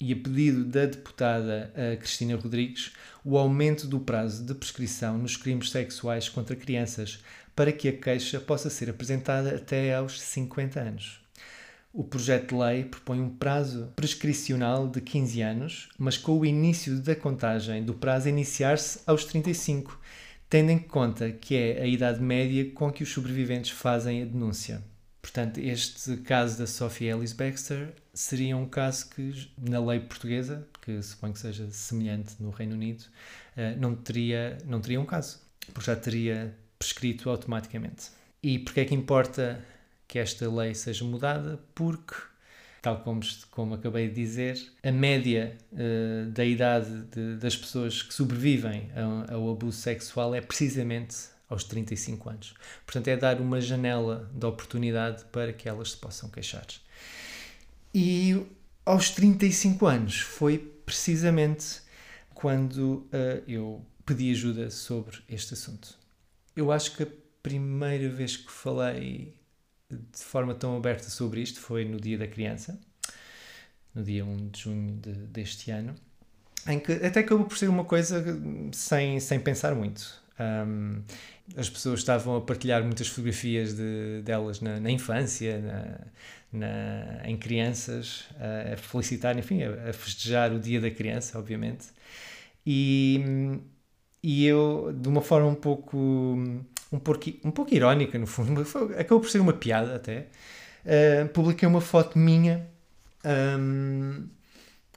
e 0.00 0.12
a 0.12 0.16
pedido 0.16 0.64
da 0.64 0.86
deputada 0.86 1.72
Cristina 1.98 2.36
Rodrigues, 2.36 2.92
o 3.24 3.38
aumento 3.38 3.86
do 3.86 3.98
prazo 3.98 4.44
de 4.44 4.54
prescrição 4.54 5.16
nos 5.18 5.36
crimes 5.36 5.70
sexuais 5.70 6.28
contra 6.28 6.54
crianças, 6.54 7.18
para 7.54 7.72
que 7.72 7.88
a 7.88 7.92
queixa 7.92 8.38
possa 8.38 8.68
ser 8.68 8.90
apresentada 8.90 9.56
até 9.56 9.94
aos 9.94 10.20
50 10.20 10.78
anos. 10.78 11.20
O 11.92 12.04
projeto 12.04 12.50
de 12.50 12.62
lei 12.62 12.84
propõe 12.84 13.18
um 13.18 13.30
prazo 13.30 13.90
prescricional 13.96 14.86
de 14.86 15.00
15 15.00 15.40
anos, 15.40 15.88
mas 15.98 16.18
com 16.18 16.38
o 16.38 16.44
início 16.44 16.98
da 16.98 17.16
contagem 17.16 17.82
do 17.82 17.94
prazo 17.94 18.28
iniciar-se 18.28 19.00
aos 19.06 19.24
35, 19.24 19.98
tendo 20.50 20.70
em 20.70 20.78
conta 20.78 21.32
que 21.32 21.56
é 21.56 21.80
a 21.80 21.86
idade 21.86 22.20
média 22.20 22.70
com 22.72 22.92
que 22.92 23.02
os 23.02 23.10
sobreviventes 23.10 23.70
fazem 23.70 24.20
a 24.20 24.26
denúncia. 24.26 24.82
Portanto, 25.22 25.58
este 25.58 26.18
caso 26.18 26.58
da 26.58 26.66
Sophie 26.66 27.08
Ellis 27.08 27.32
Baxter 27.32 27.94
seria 28.16 28.56
um 28.56 28.66
caso 28.66 29.10
que, 29.10 29.50
na 29.58 29.78
lei 29.78 30.00
portuguesa, 30.00 30.66
que 30.80 31.02
suponho 31.02 31.34
que 31.34 31.38
seja 31.38 31.70
semelhante 31.70 32.34
no 32.40 32.50
Reino 32.50 32.74
Unido, 32.74 33.04
eh, 33.54 33.76
não 33.76 33.94
teria, 33.94 34.56
não 34.64 34.80
teria 34.80 34.98
um 34.98 35.04
caso, 35.04 35.38
porque 35.74 35.86
já 35.86 35.94
teria 35.94 36.56
prescrito 36.78 37.28
automaticamente. 37.28 38.10
E 38.42 38.58
porquê 38.58 38.80
é 38.80 38.84
que 38.86 38.94
importa 38.94 39.62
que 40.08 40.18
esta 40.18 40.50
lei 40.50 40.74
seja 40.74 41.04
mudada? 41.04 41.60
Porque, 41.74 42.14
tal 42.80 43.00
como, 43.00 43.20
como 43.50 43.74
acabei 43.74 44.08
de 44.08 44.14
dizer, 44.14 44.58
a 44.82 44.90
média 44.90 45.54
uh, 45.72 46.30
da 46.30 46.44
idade 46.44 47.02
de, 47.12 47.36
das 47.36 47.54
pessoas 47.54 48.02
que 48.02 48.14
sobrevivem 48.14 48.90
ao, 49.28 49.36
ao 49.36 49.50
abuso 49.50 49.78
sexual 49.78 50.34
é 50.34 50.40
precisamente 50.40 51.16
aos 51.50 51.64
35 51.64 52.30
anos. 52.30 52.54
Portanto, 52.86 53.08
é 53.08 53.16
dar 53.16 53.40
uma 53.42 53.60
janela 53.60 54.30
de 54.32 54.46
oportunidade 54.46 55.24
para 55.26 55.52
que 55.52 55.68
elas 55.68 55.92
se 55.92 55.96
possam 55.98 56.30
queixar. 56.30 56.66
E 57.98 58.46
aos 58.84 59.08
35 59.08 59.86
anos 59.86 60.20
foi 60.20 60.58
precisamente 60.84 61.80
quando 62.34 63.08
uh, 63.08 63.42
eu 63.48 63.82
pedi 64.04 64.30
ajuda 64.32 64.68
sobre 64.70 65.16
este 65.26 65.54
assunto. 65.54 65.98
Eu 66.54 66.70
acho 66.70 66.94
que 66.94 67.04
a 67.04 67.08
primeira 67.42 68.10
vez 68.10 68.36
que 68.36 68.52
falei 68.52 69.34
de 69.90 70.22
forma 70.22 70.54
tão 70.54 70.76
aberta 70.76 71.08
sobre 71.08 71.40
isto 71.40 71.58
foi 71.58 71.86
no 71.86 71.98
Dia 71.98 72.18
da 72.18 72.26
Criança, 72.26 72.78
no 73.94 74.04
dia 74.04 74.26
1 74.26 74.48
de 74.50 74.60
junho 74.60 74.96
de, 74.96 75.12
deste 75.12 75.70
ano, 75.70 75.94
em 76.66 76.78
que 76.78 76.92
até 76.92 77.20
acabou 77.20 77.46
por 77.46 77.56
ser 77.56 77.70
uma 77.70 77.86
coisa 77.86 78.22
sem, 78.72 79.18
sem 79.20 79.40
pensar 79.40 79.74
muito. 79.74 80.22
Um, 80.38 81.02
as 81.56 81.70
pessoas 81.70 82.00
estavam 82.00 82.36
a 82.36 82.42
partilhar 82.42 82.84
muitas 82.84 83.08
fotografias 83.08 83.74
de, 83.74 84.20
delas 84.22 84.60
na, 84.60 84.78
na 84.78 84.90
infância, 84.90 85.58
na, 85.60 86.06
na, 86.52 87.22
em 87.24 87.36
crianças, 87.36 88.24
a, 88.38 88.74
a 88.74 88.76
felicitar, 88.76 89.38
enfim, 89.38 89.62
a, 89.62 89.90
a, 89.90 89.92
festejar 89.92 90.52
o 90.52 90.58
Dia 90.58 90.80
da 90.80 90.90
Criança, 90.90 91.38
obviamente. 91.38 91.86
E, 92.66 93.20
e 94.22 94.46
eu, 94.46 94.92
de 94.92 95.08
uma 95.08 95.20
forma 95.22 95.48
um 95.48 95.54
pouco, 95.54 95.96
um 96.92 96.98
pouco, 96.98 97.30
um 97.44 97.50
pouco 97.50 97.74
irónica, 97.74 98.18
no 98.18 98.26
fundo, 98.26 98.62
acabou 98.98 99.20
por 99.20 99.30
ser 99.30 99.40
uma 99.40 99.52
piada 99.52 99.96
até, 99.96 100.26
uh, 100.84 101.28
publiquei 101.32 101.68
uma 101.68 101.80
foto 101.80 102.18
minha. 102.18 102.66
Um, 103.24 104.28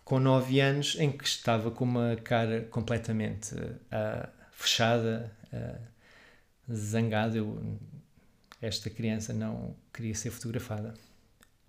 com 0.10 0.20
9 0.20 0.60
anos, 0.60 0.98
em 1.00 1.12
que 1.12 1.24
estava 1.24 1.70
com 1.70 1.86
uma 1.86 2.16
cara 2.16 2.62
completamente 2.72 3.54
uh, 3.54 4.28
fechada, 4.52 5.32
uh, 5.54 6.74
zangada. 6.74 7.38
Eu, 7.38 7.78
esta 8.60 8.90
criança 8.90 9.34
não 9.34 9.76
queria 9.94 10.16
ser 10.16 10.32
fotografada. 10.32 10.96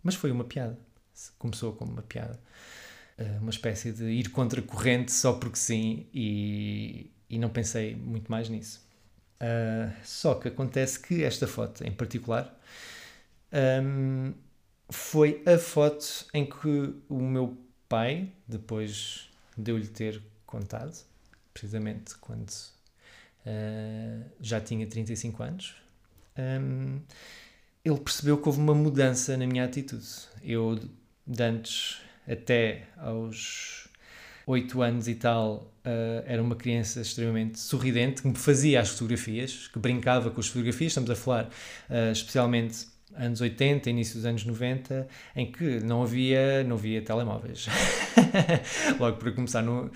Mas 0.03 0.15
foi 0.15 0.31
uma 0.31 0.45
piada. 0.45 0.79
Começou 1.39 1.73
como 1.73 1.93
uma 1.93 2.03
piada. 2.03 2.39
Uh, 3.19 3.41
uma 3.41 3.51
espécie 3.51 3.93
de 3.93 4.05
ir 4.05 4.31
contra 4.31 4.61
a 4.61 4.63
corrente 4.63 5.13
só 5.13 5.35
porque 5.35 5.59
sim, 5.59 6.07
e, 6.15 7.11
e 7.29 7.39
não 7.39 7.51
pensei 7.51 7.95
muito 7.95 8.31
mais 8.31 8.49
nisso. 8.49 8.87
Uh, 9.41 9.93
só 10.05 10.35
que 10.35 10.49
acontece 10.49 11.01
que 11.01 11.25
esta 11.25 11.47
foto 11.47 11.83
em 11.83 11.91
particular 11.91 12.61
um, 13.83 14.35
foi 14.91 15.43
a 15.47 15.57
foto 15.57 16.27
em 16.35 16.45
que 16.45 16.95
o 17.09 17.21
meu 17.21 17.57
pai, 17.89 18.31
depois 18.47 19.31
de 19.57 19.71
eu 19.73 19.79
lhe 19.79 19.87
ter 19.87 20.23
contado, 20.47 20.95
precisamente 21.53 22.17
quando 22.17 22.51
uh, 22.51 24.31
já 24.41 24.61
tinha 24.61 24.87
35 24.87 25.43
anos, 25.43 25.75
um, 26.39 27.01
ele 27.85 27.99
percebeu 27.99 28.39
que 28.39 28.49
houve 28.49 28.61
uma 28.61 28.75
mudança 28.75 29.37
na 29.37 29.47
minha 29.47 29.65
atitude. 29.65 30.07
Eu, 30.43 30.79
de 31.27 31.43
antes 31.43 31.99
até 32.29 32.87
aos 32.99 33.89
8 34.47 34.83
anos 34.83 35.09
e 35.09 35.15
tal, 35.15 35.73
uh, 35.85 36.23
era 36.27 36.43
uma 36.43 36.57
criança 36.57 37.01
extremamente 37.01 37.59
sorridente, 37.59 38.23
que 38.23 38.29
me 38.29 38.37
fazia 38.37 38.81
as 38.81 38.91
fotografias, 38.91 39.69
que 39.69 39.79
brincava 39.79 40.31
com 40.31 40.41
as 40.41 40.49
fotografias. 40.49 40.93
Estamos 40.93 41.11
a 41.11 41.17
falar 41.17 41.45
uh, 41.89 42.13
especialmente 42.13 42.87
anos 43.17 43.41
80, 43.41 43.91
início 43.91 44.15
dos 44.17 44.25
anos 44.25 44.45
90, 44.45 45.09
em 45.37 45.51
que 45.51 45.81
não 45.81 46.03
havia, 46.03 46.65
não 46.65 46.77
havia 46.77 47.03
telemóveis. 47.03 47.67
Logo 48.99 49.19
para 49.19 49.33
começar, 49.33 49.63
no, 49.63 49.91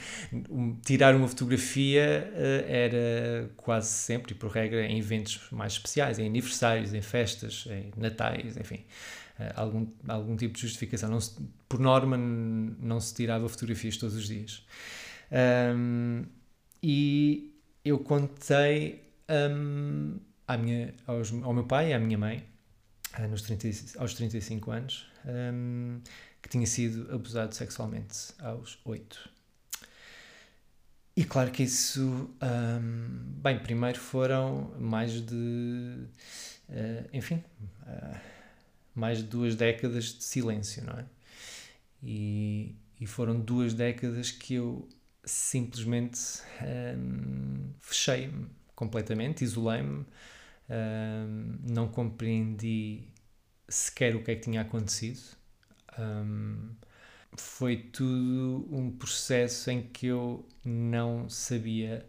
tirar 0.85 1.15
uma 1.15 1.29
fotografia 1.29 2.33
uh, 2.33 2.71
era 2.71 3.51
quase 3.57 3.89
sempre, 3.89 4.33
e 4.33 4.35
por 4.35 4.51
regra, 4.51 4.85
em 4.85 4.99
eventos 4.99 5.41
mais 5.51 5.75
especiais, 5.75 6.19
em 6.19 6.27
aniversários, 6.27 6.93
em 6.93 7.03
festas, 7.03 7.67
em 7.71 7.93
natais, 7.97 8.57
enfim. 8.57 8.85
Uh, 9.39 9.53
algum, 9.55 9.87
algum 10.09 10.37
tipo 10.37 10.55
de 10.55 10.63
justificação. 10.63 11.11
Não 11.11 11.21
se, 11.21 11.37
por 11.69 11.81
norma, 11.81 12.17
não 12.17 13.01
se 13.01 13.15
tirava 13.15 13.49
fotografias 13.49 13.97
todos 13.97 14.15
os 14.15 14.27
dias. 14.27 14.65
Um, 15.77 16.25
e 16.83 17.55
eu 17.85 17.99
contei 17.99 19.03
um, 19.29 20.19
à 20.47 20.57
minha, 20.57 20.95
aos, 21.07 21.33
ao 21.43 21.53
meu 21.53 21.65
pai 21.65 21.91
e 21.91 21.95
à 21.95 21.99
minha 21.99 22.19
mãe 22.19 22.54
nos 23.29 23.43
30, 23.43 23.99
aos 23.99 24.15
35 24.15 24.71
anos, 24.71 25.07
um, 25.25 26.01
que 26.43 26.49
tinha 26.49 26.67
sido 26.67 27.13
abusado 27.15 27.55
sexualmente 27.55 28.33
aos 28.39 28.79
8. 28.85 29.31
E 31.17 31.25
claro 31.25 31.51
que 31.53 31.63
isso, 31.63 32.29
um, 32.43 33.41
bem, 33.41 33.59
primeiro 33.59 34.01
foram 34.01 34.75
mais 34.81 35.13
de, 35.21 35.35
uh, 36.69 37.09
enfim, 37.13 37.43
uh, 37.83 38.19
mais 38.95 39.19
de 39.19 39.25
duas 39.25 39.55
décadas 39.55 40.07
de 40.07 40.25
silêncio, 40.25 40.85
não 40.85 40.99
é? 40.99 41.05
E, 42.03 42.75
e 43.01 43.07
foram 43.07 43.41
duas 43.41 43.75
décadas 43.75 44.33
que 44.33 44.55
eu 44.55 44.89
simplesmente 45.25 46.21
um, 46.99 47.71
fechei-me 47.81 48.47
completamente, 48.75 49.45
isolei-me, 49.45 50.05
um, 50.69 51.59
não 51.69 51.89
compreendi 51.89 53.05
sequer 53.69 54.17
o 54.17 54.23
que 54.23 54.31
é 54.31 54.35
que 54.35 54.43
tinha 54.43 54.63
acontecido. 54.63 55.21
Um, 55.99 56.71
foi 57.37 57.77
tudo 57.77 58.67
um 58.71 58.91
processo 58.91 59.71
em 59.71 59.83
que 59.83 60.07
eu 60.07 60.47
não 60.65 61.29
sabia 61.29 62.07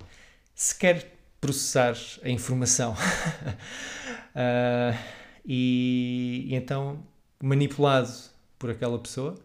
sequer 0.54 1.12
processar 1.42 1.96
a 2.24 2.30
informação. 2.30 2.94
uh, 2.94 4.98
e, 5.46 6.48
e, 6.50 6.56
então, 6.56 7.06
manipulado 7.42 8.12
por 8.58 8.70
aquela 8.70 8.98
pessoa, 9.00 9.36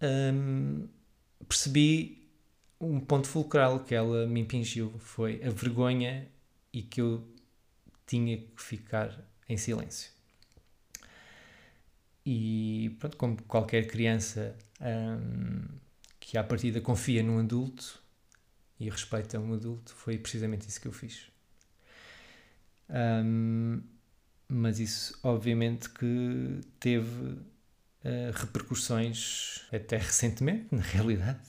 um, 0.00 0.88
percebi 1.48 2.28
um 2.80 2.98
ponto 2.98 3.28
fulcral 3.28 3.80
que 3.80 3.94
ela 3.94 4.26
me 4.26 4.40
impingiu 4.40 4.92
foi 4.98 5.40
a 5.44 5.50
vergonha 5.50 6.26
e 6.72 6.82
que 6.82 7.00
eu 7.00 7.24
tinha 8.12 8.36
que 8.36 8.62
ficar 8.62 9.18
em 9.48 9.56
silêncio. 9.56 10.10
E 12.26 12.94
pronto, 13.00 13.16
como 13.16 13.42
qualquer 13.44 13.86
criança 13.86 14.54
um, 14.80 15.64
que 16.20 16.36
à 16.36 16.44
partida 16.44 16.80
confia 16.80 17.22
num 17.22 17.38
adulto 17.38 18.02
e 18.78 18.90
respeita 18.90 19.40
um 19.40 19.54
adulto, 19.54 19.94
foi 19.94 20.18
precisamente 20.18 20.68
isso 20.68 20.80
que 20.80 20.88
eu 20.88 20.92
fiz. 20.92 21.26
Um, 22.90 23.82
mas 24.46 24.78
isso, 24.78 25.18
obviamente, 25.22 25.88
que 25.88 26.60
teve 26.78 27.08
uh, 27.08 27.40
repercussões 28.34 29.64
até 29.72 29.96
recentemente, 29.96 30.66
na 30.74 30.82
realidade. 30.82 31.40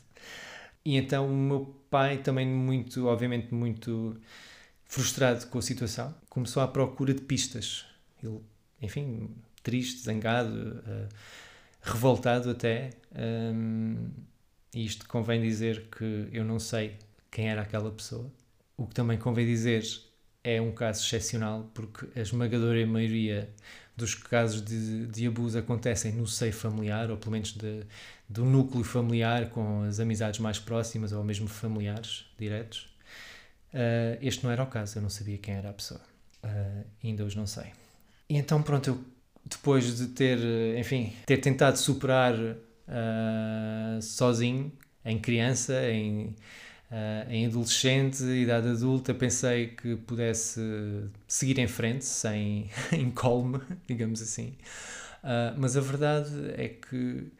E 0.85 0.95
então 0.95 1.27
o 1.27 1.35
meu 1.35 1.65
pai, 1.89 2.19
também 2.19 2.47
muito, 2.47 3.07
obviamente, 3.07 3.53
muito 3.53 4.19
frustrado 4.93 5.47
com 5.47 5.57
a 5.57 5.61
situação, 5.61 6.13
começou 6.29 6.61
à 6.61 6.67
procura 6.67 7.15
de 7.15 7.21
pistas. 7.21 7.83
Ele, 8.21 8.39
enfim, 8.79 9.27
triste, 9.63 10.03
zangado, 10.03 10.53
uh, 10.53 11.09
revoltado 11.81 12.51
até. 12.51 12.91
Um, 13.11 14.11
e 14.71 14.85
isto 14.85 15.07
convém 15.07 15.41
dizer 15.41 15.87
que 15.89 16.29
eu 16.31 16.45
não 16.45 16.59
sei 16.59 16.95
quem 17.31 17.49
era 17.49 17.63
aquela 17.63 17.91
pessoa. 17.91 18.31
O 18.77 18.85
que 18.85 18.93
também 18.93 19.17
convém 19.17 19.47
dizer 19.47 19.83
é 20.43 20.61
um 20.61 20.71
caso 20.71 21.03
excepcional, 21.03 21.71
porque 21.73 22.07
a 22.15 22.21
esmagadora 22.21 22.85
maioria 22.85 23.49
dos 23.97 24.13
casos 24.13 24.61
de, 24.61 25.07
de 25.07 25.25
abuso 25.25 25.57
acontecem 25.57 26.11
no 26.11 26.27
seio 26.27 26.53
familiar, 26.53 27.09
ou 27.09 27.17
pelo 27.17 27.31
menos 27.31 27.53
de, 27.53 27.81
do 28.29 28.45
núcleo 28.45 28.83
familiar, 28.83 29.49
com 29.49 29.81
as 29.81 29.99
amizades 29.99 30.39
mais 30.39 30.59
próximas 30.59 31.11
ou 31.11 31.23
mesmo 31.23 31.47
familiares 31.47 32.25
diretos. 32.37 32.92
Uh, 33.73 34.17
este 34.21 34.43
não 34.43 34.51
era 34.51 34.61
o 34.61 34.67
caso, 34.67 34.99
eu 34.99 35.01
não 35.01 35.09
sabia 35.09 35.37
quem 35.37 35.55
era 35.55 35.71
a 35.71 35.73
pessoa. 35.73 35.99
Uh, 36.43 36.85
ainda 37.03 37.23
hoje 37.23 37.35
não 37.35 37.47
sei. 37.47 37.65
E 38.29 38.37
então, 38.37 38.61
pronto, 38.61 38.89
eu 38.89 39.03
depois 39.43 39.97
de 39.97 40.07
ter, 40.07 40.37
enfim, 40.77 41.13
ter 41.25 41.37
tentado 41.37 41.77
superar 41.77 42.35
uh, 42.35 44.01
sozinho, 44.01 44.71
em 45.03 45.19
criança, 45.19 45.89
em 45.89 46.35
em 47.27 47.47
adolescente, 47.47 48.23
idade 48.23 48.67
adulta, 48.67 49.15
pensei 49.15 49.69
que 49.69 49.95
pudesse 49.95 50.61
seguir 51.27 51.57
em 51.57 51.65
frente, 51.65 52.05
sem 52.05 52.69
incólume, 52.93 53.59
digamos 53.87 54.21
assim. 54.21 54.55
Mas 55.57 55.75
a 55.75 55.81
verdade 55.81 56.29
é 56.55 56.67
que 56.67 57.31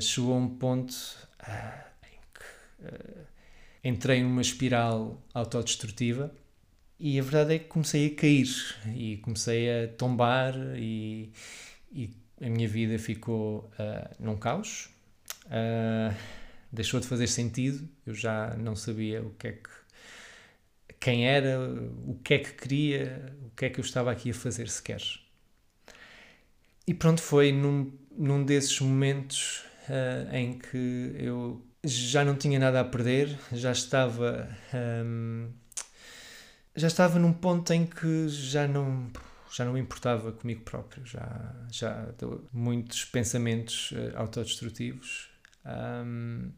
chegou 0.00 0.32
a 0.32 0.38
um 0.38 0.48
ponto 0.48 0.92
em 2.02 2.18
que 2.34 2.90
entrei 3.82 4.22
numa 4.22 4.42
espiral 4.42 5.22
autodestrutiva 5.32 6.34
e 6.98 7.18
a 7.18 7.22
verdade 7.22 7.54
é 7.54 7.58
que 7.58 7.66
comecei 7.66 8.08
a 8.08 8.14
cair 8.14 8.48
e 8.94 9.16
comecei 9.18 9.84
a 9.84 9.88
tombar 9.88 10.54
e, 10.76 11.32
e 11.90 12.10
a 12.40 12.48
minha 12.48 12.68
vida 12.68 12.98
ficou 12.98 13.70
num 14.18 14.36
caos. 14.36 14.90
Uh, 15.46 16.14
deixou 16.72 17.00
de 17.00 17.06
fazer 17.06 17.26
sentido, 17.26 17.88
eu 18.06 18.14
já 18.14 18.54
não 18.56 18.76
sabia 18.76 19.22
o 19.22 19.30
que 19.30 19.48
é 19.48 19.52
que 19.52 19.70
quem 21.00 21.26
era, 21.26 21.58
o 22.06 22.20
que 22.22 22.34
é 22.34 22.38
que 22.38 22.52
queria, 22.52 23.34
o 23.46 23.50
que 23.56 23.64
é 23.64 23.70
que 23.70 23.80
eu 23.80 23.84
estava 23.84 24.12
aqui 24.12 24.30
a 24.30 24.34
fazer 24.34 24.68
sequer. 24.68 25.02
E 26.86 26.92
pronto, 26.92 27.22
foi 27.22 27.52
num, 27.52 27.90
num 28.10 28.44
desses 28.44 28.78
momentos 28.80 29.64
uh, 29.88 30.34
em 30.34 30.58
que 30.58 31.14
eu 31.18 31.64
já 31.84 32.24
não 32.24 32.34
tinha 32.34 32.58
nada 32.58 32.80
a 32.80 32.84
perder, 32.84 33.38
já 33.52 33.72
estava 33.72 34.48
um, 35.04 35.50
já 36.76 36.86
estava 36.86 37.18
num 37.18 37.32
ponto 37.32 37.72
em 37.72 37.86
que 37.86 38.28
já 38.28 38.68
não 38.68 39.10
já 39.52 39.64
não 39.64 39.72
me 39.72 39.80
importava 39.80 40.30
comigo 40.30 40.62
próprio, 40.62 41.04
já 41.04 41.54
já 41.70 42.08
muitos 42.52 43.04
pensamentos 43.04 43.90
uh, 43.92 44.16
autodestrutivos 44.16 45.30
um, 45.64 46.50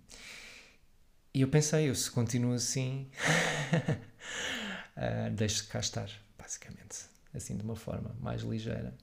e 1.35 1.41
eu 1.41 1.49
pensei, 1.49 1.89
eu 1.89 1.95
se 1.95 2.11
continuo 2.11 2.53
assim, 2.53 3.09
uh, 4.97 5.31
deixo 5.33 5.63
de 5.63 5.69
cá 5.69 5.81
estar, 5.81 6.11
basicamente, 6.39 7.07
assim 7.33 7.57
de 7.57 7.63
uma 7.63 7.77
forma 7.77 8.15
mais 8.21 8.43
ligeira. 8.43 8.95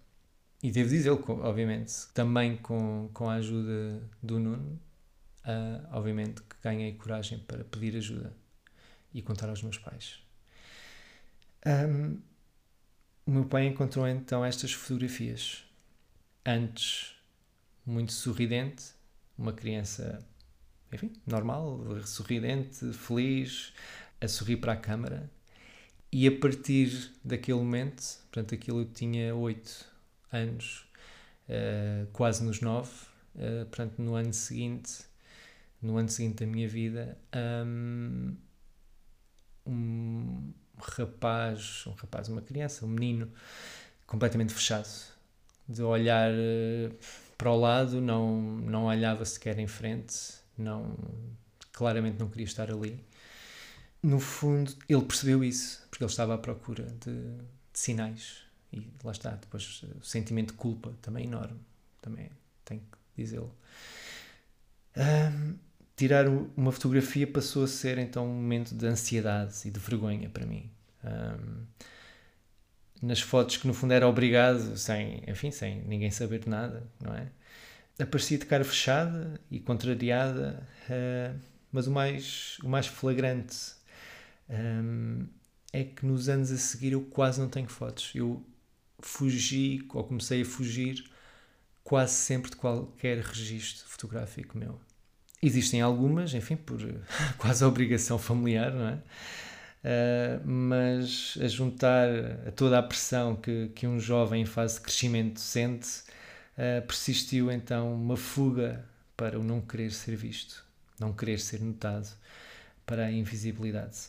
E 0.62 0.72
devo 0.72 0.89
dizer, 0.89 1.10
obviamente, 1.10 1.94
também 2.13 2.58
com, 2.58 3.10
com 3.13 3.30
a 3.30 3.36
ajuda 3.36 4.02
do 4.22 4.39
Nuno, 4.39 4.80
uh, 5.50 5.88
obviamente 5.92 6.42
que 6.42 6.56
ganhei 6.62 6.94
coragem 6.94 7.40
para 7.40 7.64
pedir 7.64 7.96
ajuda 7.98 8.34
e 9.14 9.22
contar 9.22 9.50
aos 9.50 9.64
meus 9.64 9.78
pais. 9.78 10.20
Um, 11.66 12.22
o 13.26 13.32
meu 13.32 13.46
pai 13.46 13.68
encontrou 13.68 14.08
então 14.08 14.44
estas 14.46 14.72
fotografias. 14.74 15.64
Antes, 16.46 17.16
muito 17.86 18.14
sorridente, 18.14 18.86
uma 19.38 19.54
criança, 19.54 20.26
enfim, 20.92 21.12
normal, 21.26 21.80
sorridente, 22.06 22.92
feliz, 22.94 23.74
a 24.22 24.28
sorrir 24.28 24.58
para 24.58 24.74
a 24.74 24.78
câmara. 24.78 25.30
E 26.12 26.28
a 26.28 26.40
partir 26.40 27.12
daquele 27.24 27.60
momento, 27.60 28.04
portanto, 28.32 28.56
aquilo 28.56 28.82
eu 28.82 28.86
tinha 28.86 29.36
8 29.36 29.86
anos, 30.32 30.88
uh, 31.48 32.08
quase 32.12 32.44
nos 32.44 32.62
9, 32.62 32.90
uh, 32.90 33.66
portanto, 33.66 34.00
no 34.00 34.16
ano 34.16 34.34
seguinte, 34.34 35.09
no 35.82 35.98
ano 35.98 36.10
seguinte 36.10 36.44
da 36.44 36.46
minha 36.46 36.68
vida, 36.68 37.18
um, 37.65 38.36
um 39.65 40.54
rapaz, 40.78 41.86
um 41.88 41.92
rapaz, 41.92 42.28
uma 42.28 42.42
criança, 42.42 42.86
um 42.86 42.89
menino, 42.89 43.32
completamente 44.06 44.54
fechado, 44.54 44.89
de 45.68 45.82
olhar 45.82 46.32
uh, 46.32 46.96
para 47.38 47.52
o 47.52 47.60
lado, 47.60 48.02
não, 48.02 48.42
não 48.42 48.86
olhava 48.86 49.24
sequer 49.24 49.58
em 49.60 49.68
frente, 49.68 50.15
não, 50.58 50.98
claramente 51.72 52.20
não 52.20 52.30
queria 52.30 52.46
estar 52.46 52.70
ali. 52.72 53.04
No 54.02 54.20
fundo, 54.20 54.76
ele 54.88 55.02
percebeu 55.04 55.44
isso, 55.44 55.86
porque 55.89 56.04
ele 56.04 56.12
estava 56.12 56.36
à 56.36 56.38
procura 56.38 56.84
de, 56.84 57.38
de 57.72 57.80
sinais. 57.80 58.44
E 58.72 58.88
lá 59.04 59.12
está, 59.12 59.32
depois 59.32 59.84
o 60.00 60.04
sentimento 60.04 60.52
de 60.52 60.58
culpa 60.58 60.94
também 61.02 61.26
enorme, 61.26 61.60
também 62.02 62.30
tenho 62.63 62.82
que 62.82 63.24
dizê-lo. 63.24 63.54
Um, 64.96 65.58
tirar 66.00 66.30
uma 66.56 66.72
fotografia 66.72 67.28
passou 67.28 67.66
a 67.66 67.68
ser 67.68 67.98
então 67.98 68.26
um 68.26 68.34
momento 68.34 68.74
de 68.74 68.86
ansiedade 68.86 69.54
e 69.66 69.70
de 69.70 69.80
vergonha 69.82 70.30
para 70.30 70.46
mim. 70.46 70.72
Um, 71.04 71.66
nas 73.02 73.20
fotos 73.20 73.58
que 73.58 73.68
no 73.68 73.74
fundo 73.74 73.92
era 73.94 74.08
obrigado, 74.08 74.78
sem, 74.78 75.22
enfim, 75.28 75.52
sem 75.52 75.82
ninguém 75.82 76.10
saber 76.10 76.40
de 76.40 76.48
nada, 76.48 76.88
não 77.02 77.14
é? 77.14 77.28
Aparecia 78.02 78.38
de 78.38 78.46
cara 78.46 78.64
fechada 78.64 79.42
e 79.52 79.60
contrariada, 79.60 80.66
uh, 80.90 81.38
mas 81.70 81.86
o 81.86 81.92
mais, 81.92 82.58
o 82.64 82.70
mais 82.70 82.88
flagrante 82.88 83.74
um, 84.50 85.28
é 85.74 85.84
que 85.84 86.06
nos 86.06 86.30
anos 86.30 86.50
a 86.50 86.58
seguir 86.58 86.94
eu 86.94 87.02
quase 87.02 87.42
não 87.42 87.50
tenho 87.50 87.68
fotos. 87.68 88.14
Eu 88.16 88.42
fugi, 89.00 89.86
ou 89.94 90.06
comecei 90.06 90.44
a 90.44 90.46
fugir, 90.46 91.04
quase 91.84 92.14
sempre 92.14 92.52
de 92.52 92.56
qualquer 92.56 93.18
registro 93.20 93.86
fotográfico 93.86 94.58
meu. 94.58 94.80
Existem 95.41 95.82
algumas, 95.82 96.34
enfim, 96.34 96.56
por 96.56 96.80
quase 97.38 97.63
obrigação 97.63 98.17
familiar, 98.19 98.73
não 98.73 98.89
é? 98.89 98.99
Uh, 99.82 100.45
mas 100.45 101.38
a 101.41 101.47
juntar 101.47 102.10
a 102.45 102.52
toda 102.52 102.78
a 102.78 102.84
pressão 102.84 103.38
que, 103.38 103.69
que 103.69 103.88
um 103.88 103.97
jovem 103.97 104.41
em 104.41 104.45
fase 104.45 104.75
de 104.75 104.82
crescimento 104.82 105.39
sente, 105.39 106.02
uh, 106.58 106.86
persistiu 106.86 107.49
então 107.49 107.93
uma 107.93 108.17
fuga 108.17 108.86
para 109.15 109.39
o 109.39 109.43
não 109.43 109.62
querer 109.62 109.91
ser 109.91 110.17
visto, 110.17 110.65
não 110.99 111.13
querer 111.13 111.39
ser 111.39 111.62
notado, 111.62 112.10
para 112.86 113.06
a 113.06 113.12
invisibilidade. 113.12 113.99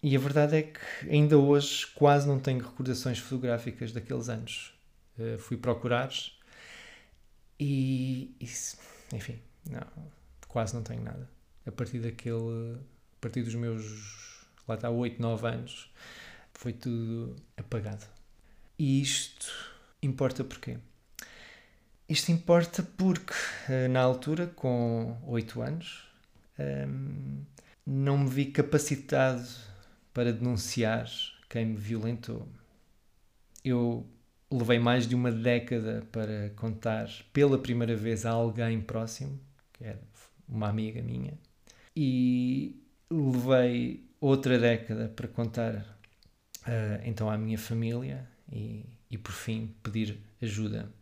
E 0.00 0.14
a 0.14 0.18
verdade 0.20 0.56
é 0.56 0.62
que 0.62 0.78
ainda 1.10 1.36
hoje 1.36 1.88
quase 1.94 2.28
não 2.28 2.38
tenho 2.38 2.60
recordações 2.60 3.18
fotográficas 3.18 3.90
daqueles 3.90 4.28
anos. 4.28 4.72
Uh, 5.18 5.36
fui 5.38 5.56
procurar 5.56 6.10
e, 7.58 8.36
e, 8.40 8.48
enfim, 9.16 9.40
não, 9.68 9.80
quase 10.48 10.74
não 10.74 10.82
tenho 10.82 11.02
nada. 11.02 11.28
A 11.66 11.70
partir 11.70 12.00
daquele, 12.00 12.76
a 12.76 13.20
partir 13.20 13.42
dos 13.42 13.54
meus 13.54 14.38
lá 14.68 14.74
está, 14.74 14.90
8, 14.90 15.20
9 15.20 15.48
anos, 15.48 15.90
foi 16.52 16.72
tudo 16.72 17.34
apagado. 17.56 18.04
E 18.78 19.00
isto 19.00 19.46
importa 20.02 20.44
porquê? 20.44 20.78
Isto 22.08 22.32
importa 22.32 22.82
porque, 22.82 23.34
uh, 23.68 23.88
na 23.90 24.00
altura, 24.00 24.46
com 24.46 25.18
8 25.26 25.60
anos, 25.60 26.08
um, 26.58 27.44
não 27.86 28.18
me 28.18 28.28
vi 28.28 28.46
capacitado 28.46 29.46
para 30.12 30.32
denunciar 30.32 31.08
quem 31.48 31.66
me 31.66 31.76
violentou. 31.76 32.48
Eu 33.64 34.06
levei 34.50 34.78
mais 34.78 35.06
de 35.06 35.14
uma 35.14 35.30
década 35.30 36.06
para 36.10 36.50
contar 36.56 37.08
pela 37.32 37.58
primeira 37.58 37.94
vez 37.94 38.24
a 38.24 38.30
alguém 38.30 38.80
próximo, 38.80 39.38
que 39.72 39.84
uma 40.48 40.68
amiga 40.68 41.02
minha, 41.02 41.38
e 41.94 42.80
levei 43.10 44.04
outra 44.20 44.58
década 44.58 45.08
para 45.08 45.28
contar 45.28 45.74
uh, 46.66 47.02
então 47.04 47.30
à 47.30 47.36
minha 47.36 47.58
família 47.58 48.28
e, 48.52 48.84
e 49.10 49.18
por 49.18 49.32
fim 49.32 49.74
pedir 49.82 50.20
ajuda. 50.40 50.92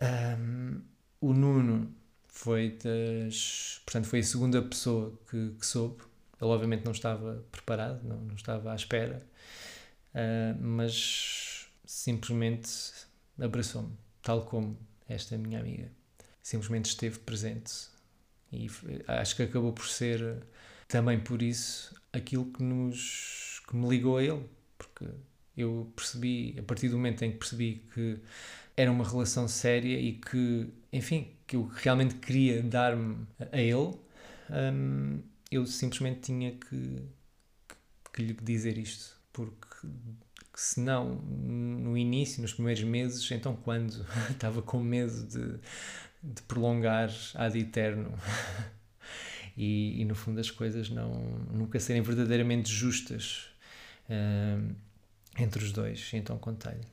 Um, 0.00 0.82
o 1.20 1.32
Nuno 1.32 1.94
foi 2.28 2.78
das. 2.82 3.80
Portanto, 3.84 4.06
foi 4.06 4.20
a 4.20 4.22
segunda 4.22 4.62
pessoa 4.62 5.18
que, 5.30 5.50
que 5.58 5.66
soube. 5.66 6.02
Ele, 6.40 6.50
obviamente, 6.50 6.84
não 6.84 6.92
estava 6.92 7.44
preparado, 7.50 8.06
não, 8.06 8.18
não 8.18 8.34
estava 8.34 8.72
à 8.72 8.74
espera, 8.74 9.26
uh, 10.14 10.60
mas 10.60 11.66
simplesmente 11.84 12.70
abraçou-me, 13.38 13.96
tal 14.22 14.44
como 14.44 14.76
esta 15.08 15.38
minha 15.38 15.60
amiga. 15.60 15.90
Simplesmente 16.46 16.84
esteve 16.84 17.18
presente. 17.18 17.72
E 18.52 18.68
acho 19.08 19.34
que 19.34 19.42
acabou 19.42 19.72
por 19.72 19.88
ser 19.88 20.44
também 20.86 21.18
por 21.18 21.42
isso 21.42 21.92
aquilo 22.12 22.44
que 22.52 22.62
nos 22.62 23.60
que 23.68 23.74
me 23.74 23.88
ligou 23.88 24.18
a 24.18 24.22
ele, 24.22 24.48
porque 24.78 25.06
eu 25.56 25.92
percebi, 25.96 26.54
a 26.56 26.62
partir 26.62 26.88
do 26.88 26.98
momento 26.98 27.24
em 27.24 27.32
que 27.32 27.38
percebi 27.38 27.82
que 27.92 28.20
era 28.76 28.92
uma 28.92 29.04
relação 29.04 29.48
séria 29.48 29.98
e 29.98 30.12
que, 30.12 30.72
enfim, 30.92 31.32
que 31.48 31.56
eu 31.56 31.66
realmente 31.66 32.14
queria 32.14 32.62
dar-me 32.62 33.26
a 33.50 33.60
ele, 33.60 33.96
um, 34.48 35.20
eu 35.50 35.66
simplesmente 35.66 36.20
tinha 36.20 36.52
que, 36.52 37.02
que, 38.14 38.22
lhe 38.22 38.34
dizer 38.34 38.78
isto, 38.78 39.20
porque 39.32 39.88
senão, 40.54 41.16
no 41.16 41.98
início, 41.98 42.40
nos 42.40 42.54
primeiros 42.54 42.84
meses, 42.84 43.28
então 43.32 43.56
quando 43.56 44.06
estava 44.30 44.62
com 44.62 44.78
medo 44.78 45.26
de, 45.26 45.58
de 46.34 46.42
prolongar 46.42 47.10
ad 47.34 47.56
eterno 47.56 48.12
e, 49.56 50.00
e, 50.00 50.04
no 50.04 50.14
fundo 50.14 50.40
as 50.40 50.50
coisas 50.50 50.90
não 50.90 51.12
nunca 51.52 51.78
serem 51.78 52.02
verdadeiramente 52.02 52.70
justas 52.70 53.48
um, 54.10 54.74
entre 55.38 55.62
os 55.62 55.72
dois, 55.72 56.10
então 56.12 56.38
contei-lhe. 56.38 56.86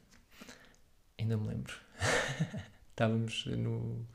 Ainda 1.18 1.38
me 1.38 1.48
lembro. 1.48 1.74
Estávamos 2.92 3.46
no, 3.46 4.06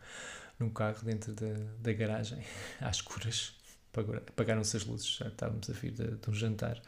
num 0.59 0.70
carro 0.70 1.02
dentro 1.02 1.33
da, 1.33 1.54
da 1.81 1.92
garagem, 1.92 2.42
às 2.81 2.96
escuras. 2.96 3.54
Apagaram-se 4.28 4.76
as 4.76 4.85
luzes, 4.85 5.16
já 5.16 5.26
estávamos 5.26 5.68
a 5.68 5.72
vir 5.72 5.90
de, 5.90 6.16
de 6.16 6.31
um 6.31 6.35
jantar. 6.35 6.81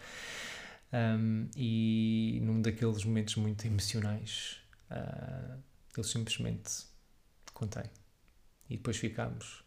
Um, 0.93 1.49
e 1.57 2.41
num 2.43 2.61
daqueles 2.63 3.05
momentos 3.05 3.37
muito 3.37 3.67
emocionais, 3.67 4.59
uh, 4.91 5.59
eu 5.97 6.05
simplesmente 6.05 6.85
contei. 7.53 7.85
E 8.71 8.77
depois 8.77 8.97
ficámos 8.97 9.63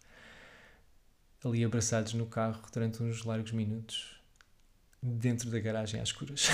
ali 1.43 1.63
abraçados 1.63 2.13
no 2.13 2.25
carro 2.25 2.63
durante 2.71 3.03
uns 3.03 3.23
largos 3.23 3.51
minutos, 3.51 4.19
dentro 5.01 5.51
da 5.51 5.59
garagem 5.59 5.99
às 5.99 6.09
escuras. 6.09 6.47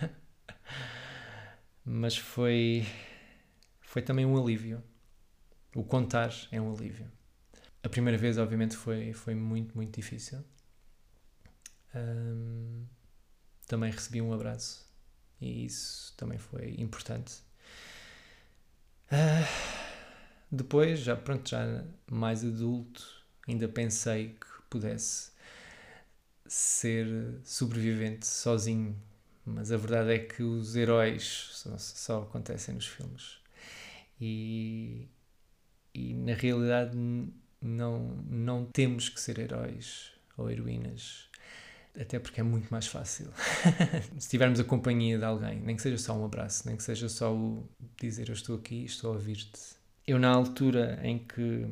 Mas 1.84 2.16
foi 2.16 2.84
foi 3.80 4.02
também 4.02 4.24
um 4.24 4.42
alívio. 4.42 4.82
O 5.74 5.84
contar 5.84 6.32
é 6.50 6.60
um 6.60 6.74
alívio. 6.74 7.10
A 7.82 7.88
primeira 7.88 8.16
vez, 8.16 8.38
obviamente, 8.38 8.76
foi, 8.76 9.12
foi 9.12 9.34
muito, 9.34 9.74
muito 9.76 9.94
difícil. 9.94 10.42
Um, 11.94 12.86
também 13.66 13.90
recebi 13.90 14.22
um 14.22 14.32
abraço 14.32 14.90
e 15.40 15.66
isso 15.66 16.14
também 16.16 16.38
foi 16.38 16.74
importante. 16.78 17.42
Uh, 19.10 19.81
depois, 20.52 21.00
já 21.00 21.16
pronto, 21.16 21.48
já 21.48 21.84
mais 22.10 22.44
adulto, 22.44 23.02
ainda 23.48 23.66
pensei 23.66 24.36
que 24.38 24.46
pudesse 24.68 25.32
ser 26.46 27.06
sobrevivente 27.42 28.26
sozinho, 28.26 28.94
mas 29.46 29.72
a 29.72 29.76
verdade 29.78 30.12
é 30.12 30.18
que 30.18 30.42
os 30.42 30.76
heróis 30.76 31.48
só, 31.52 31.78
só 31.78 32.22
acontecem 32.22 32.74
nos 32.74 32.86
filmes 32.86 33.38
e, 34.20 35.08
e 35.94 36.14
na 36.14 36.34
realidade 36.34 36.96
não, 37.60 37.98
não 38.28 38.66
temos 38.66 39.08
que 39.08 39.20
ser 39.20 39.38
heróis 39.38 40.12
ou 40.36 40.50
heroínas, 40.50 41.28
até 41.98 42.18
porque 42.18 42.40
é 42.40 42.42
muito 42.42 42.68
mais 42.70 42.86
fácil. 42.86 43.32
Se 44.18 44.28
tivermos 44.28 44.60
a 44.60 44.64
companhia 44.64 45.18
de 45.18 45.24
alguém, 45.24 45.60
nem 45.60 45.76
que 45.76 45.82
seja 45.82 45.98
só 45.98 46.16
um 46.16 46.24
abraço, 46.24 46.66
nem 46.66 46.76
que 46.76 46.82
seja 46.82 47.08
só 47.08 47.34
o 47.34 47.68
dizer 48.00 48.28
eu 48.28 48.34
estou 48.34 48.56
aqui, 48.56 48.84
estou 48.84 49.12
a 49.12 49.14
ouvir-te. 49.14 49.81
Eu, 50.06 50.18
na 50.18 50.30
altura 50.30 51.00
em 51.02 51.18
que 51.18 51.66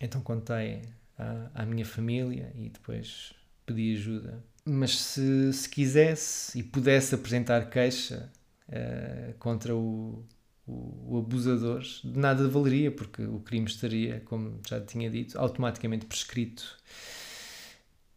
então 0.00 0.20
contei 0.20 0.82
à, 1.18 1.62
à 1.62 1.66
minha 1.66 1.84
família 1.84 2.52
e 2.54 2.68
depois 2.68 3.32
pedi 3.64 3.94
ajuda, 3.94 4.44
mas 4.64 4.98
se, 4.98 5.52
se 5.52 5.68
quisesse 5.68 6.58
e 6.58 6.62
pudesse 6.62 7.14
apresentar 7.14 7.70
queixa 7.70 8.30
uh, 8.68 9.34
contra 9.38 9.74
o, 9.74 10.24
o, 10.66 11.14
o, 11.14 11.18
abusador, 11.18 11.80
de 11.82 12.18
nada 12.18 12.48
valeria, 12.48 12.90
porque 12.90 13.22
o 13.22 13.40
crime 13.40 13.66
estaria, 13.66 14.20
como 14.24 14.60
já 14.68 14.80
tinha 14.80 15.08
dito, 15.08 15.38
automaticamente 15.38 16.06
prescrito. 16.06 16.76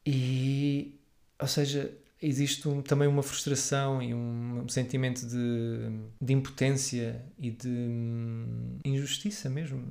E, 0.06 1.00
ou 1.40 1.48
seja, 1.48 1.92
existe 2.22 2.68
um, 2.68 2.82
também 2.82 3.08
uma 3.08 3.24
frustração 3.24 4.02
e 4.02 4.14
um, 4.14 4.64
um 4.64 4.70
sentimento 4.70 5.26
de, 5.26 5.90
de, 6.22 6.34
impotência 6.34 7.24
e 7.38 7.52
de 7.52 7.68
hum, 7.68 8.78
injustiça 8.84 9.50
mesmo, 9.50 9.88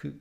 que 0.00 0.14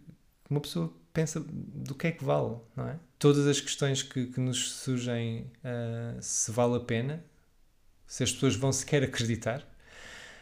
uma 0.49 0.59
pessoa 0.59 0.91
pensa 1.13 1.39
do 1.39 1.95
que 1.95 2.07
é 2.07 2.11
que 2.11 2.23
vale, 2.23 2.57
não 2.75 2.87
é? 2.87 2.99
Todas 3.17 3.47
as 3.47 3.61
questões 3.61 4.03
que, 4.03 4.27
que 4.27 4.39
nos 4.39 4.71
surgem, 4.71 5.45
uh, 5.63 6.21
se 6.21 6.51
vale 6.51 6.75
a 6.75 6.79
pena, 6.79 7.23
se 8.05 8.23
as 8.23 8.31
pessoas 8.31 8.55
vão 8.55 8.71
sequer 8.71 9.03
acreditar, 9.03 9.65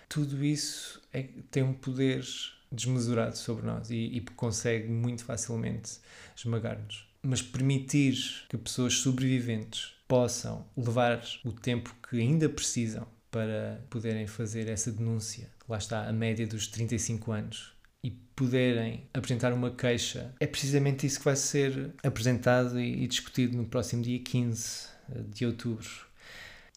tudo 0.09 0.43
isso 0.43 1.01
é, 1.13 1.23
tem 1.51 1.63
um 1.63 1.73
poder 1.73 2.25
desmesurado 2.71 3.37
sobre 3.37 3.65
nós 3.65 3.89
e, 3.89 3.95
e 3.95 4.21
consegue 4.21 4.89
muito 4.89 5.23
facilmente 5.23 5.99
esmagar-nos. 6.35 7.07
Mas 7.21 7.41
permitir 7.41 8.45
que 8.49 8.57
pessoas 8.57 8.95
sobreviventes 8.95 9.92
possam 10.07 10.65
levar 10.75 11.23
o 11.43 11.51
tempo 11.51 11.95
que 12.07 12.19
ainda 12.19 12.49
precisam 12.49 13.07
para 13.31 13.83
poderem 13.89 14.27
fazer 14.27 14.67
essa 14.69 14.91
denúncia, 14.91 15.49
lá 15.67 15.77
está 15.77 16.07
a 16.07 16.13
média 16.13 16.45
dos 16.45 16.67
35 16.67 17.31
anos, 17.31 17.73
e 18.03 18.11
poderem 18.11 19.09
apresentar 19.13 19.53
uma 19.53 19.71
queixa, 19.71 20.33
é 20.39 20.45
precisamente 20.45 21.07
isso 21.07 21.19
que 21.19 21.25
vai 21.25 21.35
ser 21.35 21.95
apresentado 22.03 22.79
e, 22.79 23.07
discutido 23.07 23.57
no 23.57 23.65
próximo 23.65 24.03
dia 24.03 24.19
15 24.19 24.87
de 25.29 25.45
outubro. 25.45 25.89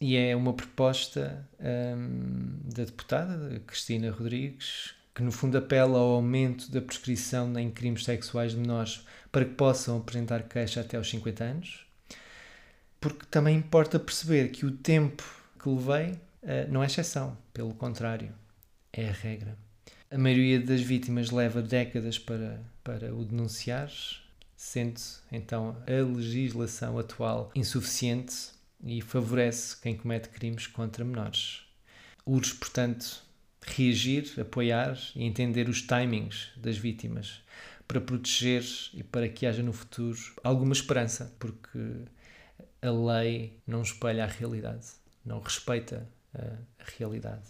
E 0.01 0.17
é 0.17 0.37
uma 0.37 0.53
proposta 0.53 1.49
um, 1.59 2.59
da 2.65 2.85
deputada 2.85 3.61
Cristina 3.67 4.11
Rodrigues, 4.11 4.95
que 5.15 5.23
no 5.23 5.33
fundo 5.33 5.57
apela 5.57 5.99
ao 5.99 6.13
aumento 6.13 6.71
da 6.71 6.83
prescrição 6.83 7.59
em 7.59 7.71
crimes 7.71 8.05
sexuais 8.05 8.53
de 8.53 8.59
menores 8.59 9.05
para 9.33 9.45
que 9.45 9.55
possam 9.55 9.97
apresentar 9.97 10.43
queixa 10.43 10.83
até 10.83 10.99
aos 10.99 11.09
50 11.09 11.43
anos, 11.43 11.86
porque 13.01 13.27
também 13.31 13.57
importa 13.57 13.99
perceber 13.99 14.49
que 14.49 14.67
o 14.67 14.71
tempo 14.71 15.25
que 15.59 15.69
levei 15.69 16.13
uh, 16.13 16.71
não 16.71 16.83
é 16.83 16.87
exceção, 16.87 17.37
pelo 17.53 17.75
contrário, 17.75 18.33
é 18.93 19.09
a 19.09 19.13
regra. 19.13 19.57
A 20.11 20.17
maioria 20.17 20.61
das 20.61 20.81
vítimas 20.81 21.31
leva 21.31 21.61
décadas 21.61 22.19
para, 22.19 22.63
para 22.83 23.15
o 23.15 23.25
denunciar, 23.25 23.91
sendo 24.57 25.01
então 25.31 25.77
a 25.87 26.17
legislação 26.17 26.99
atual 26.99 27.51
insuficiente 27.55 28.35
e 28.83 29.01
favorece 29.01 29.77
quem 29.81 29.97
comete 29.97 30.29
crimes 30.29 30.67
contra 30.67 31.05
menores. 31.05 31.63
Urge, 32.25 32.55
portanto, 32.55 33.23
reagir, 33.67 34.33
apoiar 34.41 34.97
e 35.15 35.25
entender 35.25 35.69
os 35.69 35.83
timings 35.83 36.49
das 36.57 36.77
vítimas 36.77 37.43
para 37.87 38.01
proteger 38.01 38.65
e 38.95 39.03
para 39.03 39.29
que 39.29 39.47
haja 39.47 39.63
no 39.63 39.73
futuro 39.73 40.19
alguma 40.43 40.73
esperança, 40.73 41.33
porque 41.39 41.79
a 42.89 42.93
lei 42.93 43.61
não 43.67 43.83
espelha 43.83 44.25
a 44.25 44.27
realidade, 44.27 44.87
não 45.25 45.41
respeita 45.41 46.09
a, 46.35 46.57
realidade. 46.99 47.49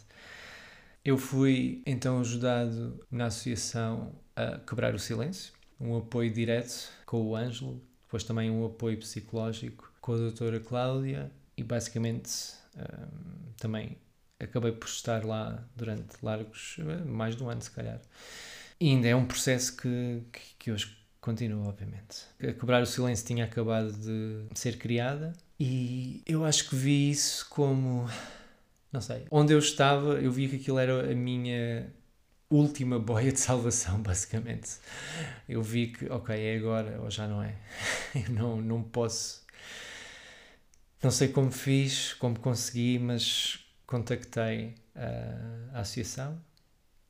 Eu 1.05 1.17
fui 1.19 1.83
então 1.87 2.21
ajudado 2.21 3.05
na 3.11 3.27
associação 3.27 4.13
a 4.35 4.59
quebrar 4.59 4.95
o 4.95 4.99
silêncio, 4.99 5.53
um 5.79 5.97
apoio 5.97 6.33
direto 6.33 6.91
com 7.05 7.23
o 7.23 7.37
Ângelo, 7.37 7.83
depois 8.03 8.25
também 8.25 8.51
um 8.51 8.65
apoio 8.65 8.99
psicológico 8.99 9.93
com 10.01 10.15
a 10.15 10.17
doutora 10.17 10.61
Cláudia 10.61 11.31
e 11.57 11.63
basicamente 11.63 12.55
um, 12.77 13.53
também 13.59 13.97
acabei 14.39 14.73
por 14.73 14.89
estar 14.89 15.25
lá 15.25 15.67
durante 15.75 16.17
largos, 16.23 16.77
mais 17.07 17.37
de 17.37 17.43
um 17.43 17.51
ano 17.51 17.63
se 17.63 17.71
calhar. 17.71 18.01
E 18.79 18.89
ainda 18.91 19.09
é 19.09 19.17
um 19.17 19.27
processo 19.27 19.77
que, 19.77 20.23
que, 20.33 20.41
que 20.59 20.73
hoje 20.73 20.97
continua, 21.27 21.67
obviamente. 21.67 22.25
A 22.41 22.53
Quebrar 22.53 22.81
o 22.81 22.87
Silêncio 22.87 23.27
tinha 23.27 23.45
acabado 23.45 23.93
de 23.93 24.47
ser 24.55 24.79
criada 24.79 25.33
e 25.59 26.23
eu 26.25 26.45
acho 26.45 26.69
que 26.69 26.77
vi 26.77 27.11
isso 27.11 27.49
como. 27.51 28.09
Não 28.93 29.01
sei. 29.01 29.27
Onde 29.29 29.53
eu 29.53 29.59
estava, 29.59 30.21
eu 30.21 30.31
vi 30.31 30.49
que 30.49 30.55
aquilo 30.55 30.79
era 30.79 31.11
a 31.11 31.15
minha 31.17 31.93
última 32.49 33.01
boia 33.01 33.33
de 33.33 33.41
salvação, 33.41 34.01
basicamente. 34.03 34.79
Eu 35.49 35.63
vi 35.63 35.89
que, 35.89 36.09
ok, 36.09 36.33
é 36.33 36.57
agora 36.57 37.01
ou 37.03 37.11
já 37.11 37.27
não 37.27 37.43
é. 37.43 37.57
Eu 38.15 38.33
não, 38.33 38.63
não 38.63 38.83
posso. 38.83 39.45
Não 41.03 41.11
sei 41.11 41.29
como 41.29 41.51
fiz, 41.51 42.15
como 42.15 42.39
consegui, 42.39 43.01
mas 43.01 43.67
contactei 43.85 44.75
a, 44.95 45.79
a 45.79 45.81
associação 45.81 46.41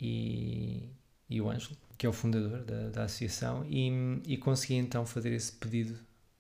e, 0.01 0.91
e 1.29 1.41
o 1.41 1.49
Ângelo, 1.51 1.77
que 1.99 2.07
é 2.07 2.09
o 2.09 2.13
fundador 2.13 2.65
da, 2.65 2.91
da 2.91 3.05
associação, 3.05 3.65
e, 3.69 3.91
e 4.27 4.37
consegui 4.37 4.75
então 4.75 5.07
fazer 5.07 5.33
esse 5.33 5.53
pedido, 5.53 5.99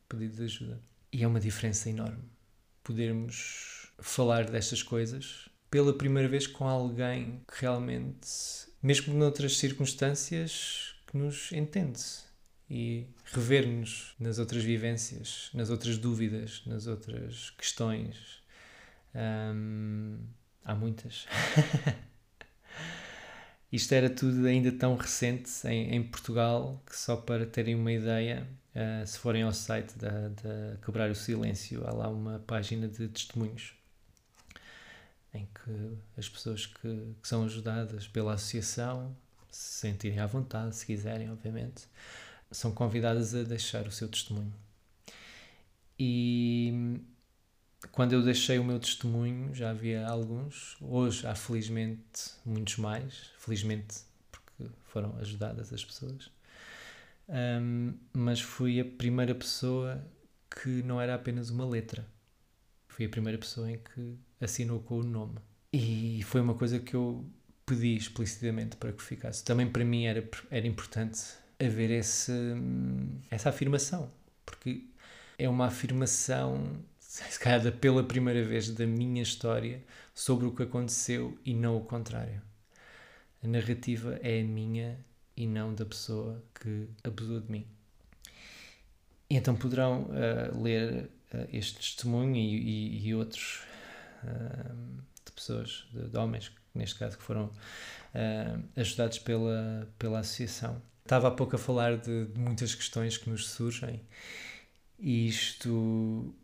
pedido 0.09 0.37
de 0.37 0.45
ajuda. 0.45 0.81
E 1.13 1.23
é 1.23 1.27
uma 1.27 1.41
diferença 1.41 1.89
enorme 1.89 2.25
podermos 2.87 3.91
falar 3.99 4.49
destas 4.49 4.81
coisas 4.81 5.49
pela 5.69 5.93
primeira 5.93 6.29
vez 6.29 6.47
com 6.47 6.69
alguém 6.69 7.43
que 7.49 7.63
realmente, 7.63 8.29
mesmo 8.81 9.13
noutras 9.13 9.59
circunstâncias, 9.59 10.95
que 11.07 11.17
nos 11.17 11.51
entende 11.51 12.01
e 12.71 13.07
rever-nos 13.33 14.15
nas 14.21 14.39
outras 14.39 14.63
vivências, 14.63 15.51
nas 15.53 15.69
outras 15.69 15.99
dúvidas, 15.99 16.63
nas 16.65 16.87
outras 16.87 17.51
questões. 17.51 18.41
Hum, 19.15 20.19
há 20.65 20.75
muitas. 20.75 21.27
Isto 23.73 23.93
era 23.93 24.09
tudo 24.09 24.47
ainda 24.47 24.71
tão 24.73 24.97
recente 24.97 25.51
em, 25.67 25.97
em 25.97 26.03
Portugal 26.03 26.83
que, 26.87 26.97
só 26.97 27.17
para 27.17 27.45
terem 27.47 27.75
uma 27.75 27.93
ideia, 27.93 28.47
uh, 28.75 29.07
se 29.07 29.19
forem 29.19 29.43
ao 29.43 29.53
site 29.53 29.99
da, 29.99 30.29
da 30.29 30.77
Quebrar 30.85 31.11
o 31.11 31.15
Silêncio, 31.15 31.87
há 31.87 31.93
lá 31.93 32.09
uma 32.09 32.39
página 32.47 32.89
de 32.89 33.09
testemunhos 33.09 33.75
em 35.35 35.47
que 35.47 35.99
as 36.17 36.29
pessoas 36.29 36.67
que, 36.67 37.15
que 37.21 37.29
são 37.29 37.45
ajudadas 37.45 38.09
pela 38.09 38.35
associação 38.35 39.15
se 39.51 39.81
sentirem 39.81 40.19
à 40.19 40.27
vontade, 40.27 40.75
se 40.77 40.87
quiserem, 40.87 41.31
obviamente, 41.31 41.85
são 42.51 42.73
convidadas 42.73 43.35
a 43.35 43.43
deixar 43.43 43.87
o 43.87 43.93
seu 43.93 44.09
testemunho. 44.09 44.53
E 45.99 47.01
quando 47.93 48.13
eu 48.13 48.23
deixei 48.23 48.59
o 48.59 48.65
meu 48.65 48.79
testemunho, 48.79 49.55
já 49.55 49.71
havia 49.71 50.07
alguns, 50.07 50.77
hoje 50.81 51.27
há 51.27 51.35
felizmente 51.35 52.33
muitos 52.45 52.77
mais, 52.77 53.31
felizmente 53.39 53.99
porque 54.31 54.71
foram 54.85 55.17
ajudadas 55.19 55.73
as 55.73 55.85
pessoas, 55.85 56.31
um, 57.29 57.95
mas 58.13 58.41
fui 58.41 58.81
a 58.81 58.85
primeira 58.85 59.35
pessoa 59.35 60.05
que 60.51 60.83
não 60.83 61.01
era 61.01 61.15
apenas 61.15 61.51
uma 61.51 61.67
letra, 61.67 62.07
fui 62.89 63.07
a 63.07 63.09
primeira 63.09 63.39
pessoa 63.39 63.71
em 63.71 63.79
que 63.79 64.19
assinou 64.41 64.81
com 64.81 65.01
o 65.01 65.03
nome. 65.03 65.39
E 65.73 66.23
foi 66.25 66.41
uma 66.41 66.55
coisa 66.55 66.79
que 66.79 66.95
eu 66.95 67.25
pedi 67.67 67.97
explicitamente 67.97 68.77
para 68.77 68.93
que 68.93 69.03
ficasse. 69.03 69.45
Também 69.45 69.69
para 69.69 69.85
mim 69.85 70.05
era, 70.05 70.27
era 70.51 70.67
importante 70.67 71.21
haver 71.59 71.91
esse, 71.91 72.33
essa 73.31 73.51
afirmação, 73.51 74.11
porque 74.45 74.85
é 75.39 75.49
uma 75.49 75.67
afirmação 75.67 76.83
se 77.25 77.39
calhar 77.39 77.73
pela 77.73 78.05
primeira 78.05 78.45
vez 78.45 78.69
da 78.71 78.87
minha 78.87 79.23
história 79.23 79.83
sobre 80.15 80.47
o 80.47 80.55
que 80.55 80.65
aconteceu 80.65 81.39
e 81.45 81.55
não 81.55 81.77
o 81.77 81.81
contrário. 81.81 82.43
A 83.43 83.47
narrativa 83.47 84.19
é 84.23 84.41
a 84.41 84.45
minha 84.45 84.99
e 85.37 85.47
não 85.47 85.75
da 85.75 85.87
pessoa 85.87 86.43
que 86.55 86.89
abusou 87.03 87.41
de 87.41 87.51
mim. 87.51 87.67
E 89.31 89.37
então 89.37 89.57
poderão 89.57 90.03
uh, 90.03 90.63
ler 90.63 91.11
uh, 91.33 91.49
este 91.53 91.77
testemunho 91.77 92.37
e, 92.37 92.57
e, 92.57 93.09
e 93.09 93.15
outros 93.15 93.63
uh, 94.23 95.03
de 95.25 95.33
pessoas, 95.33 95.87
de, 95.93 96.09
de, 96.09 96.19
homens, 96.19 96.53
neste 96.75 96.99
caso, 96.99 97.17
que 97.17 97.25
foram 97.25 97.51
ajudados 98.75 99.19
pela, 99.19 99.87
pela 99.99 100.21
associação. 100.21 100.81
Estava 101.05 101.29
há 101.29 101.31
pouco 101.31 101.55
a 101.55 101.59
falar 101.59 101.99
de, 101.99 102.25
de 102.27 102.41
muitas 102.41 102.75
questões 102.75 103.19
que 103.19 103.29
nos 103.29 103.51
surgem 103.51 104.01
e 104.99 105.29
isto 105.29 106.35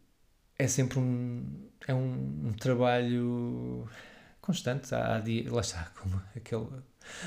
é 0.59 0.67
sempre 0.67 0.99
um, 0.99 1.69
é 1.87 1.95
um, 1.95 2.49
um 2.49 2.53
trabalho 2.53 3.89
constante. 4.41 4.95
Há, 4.95 5.17
há 5.17 5.21
dias, 5.21 5.51
lá 5.51 5.61
está, 5.61 5.91
como 6.01 6.21
aquele 6.37 6.67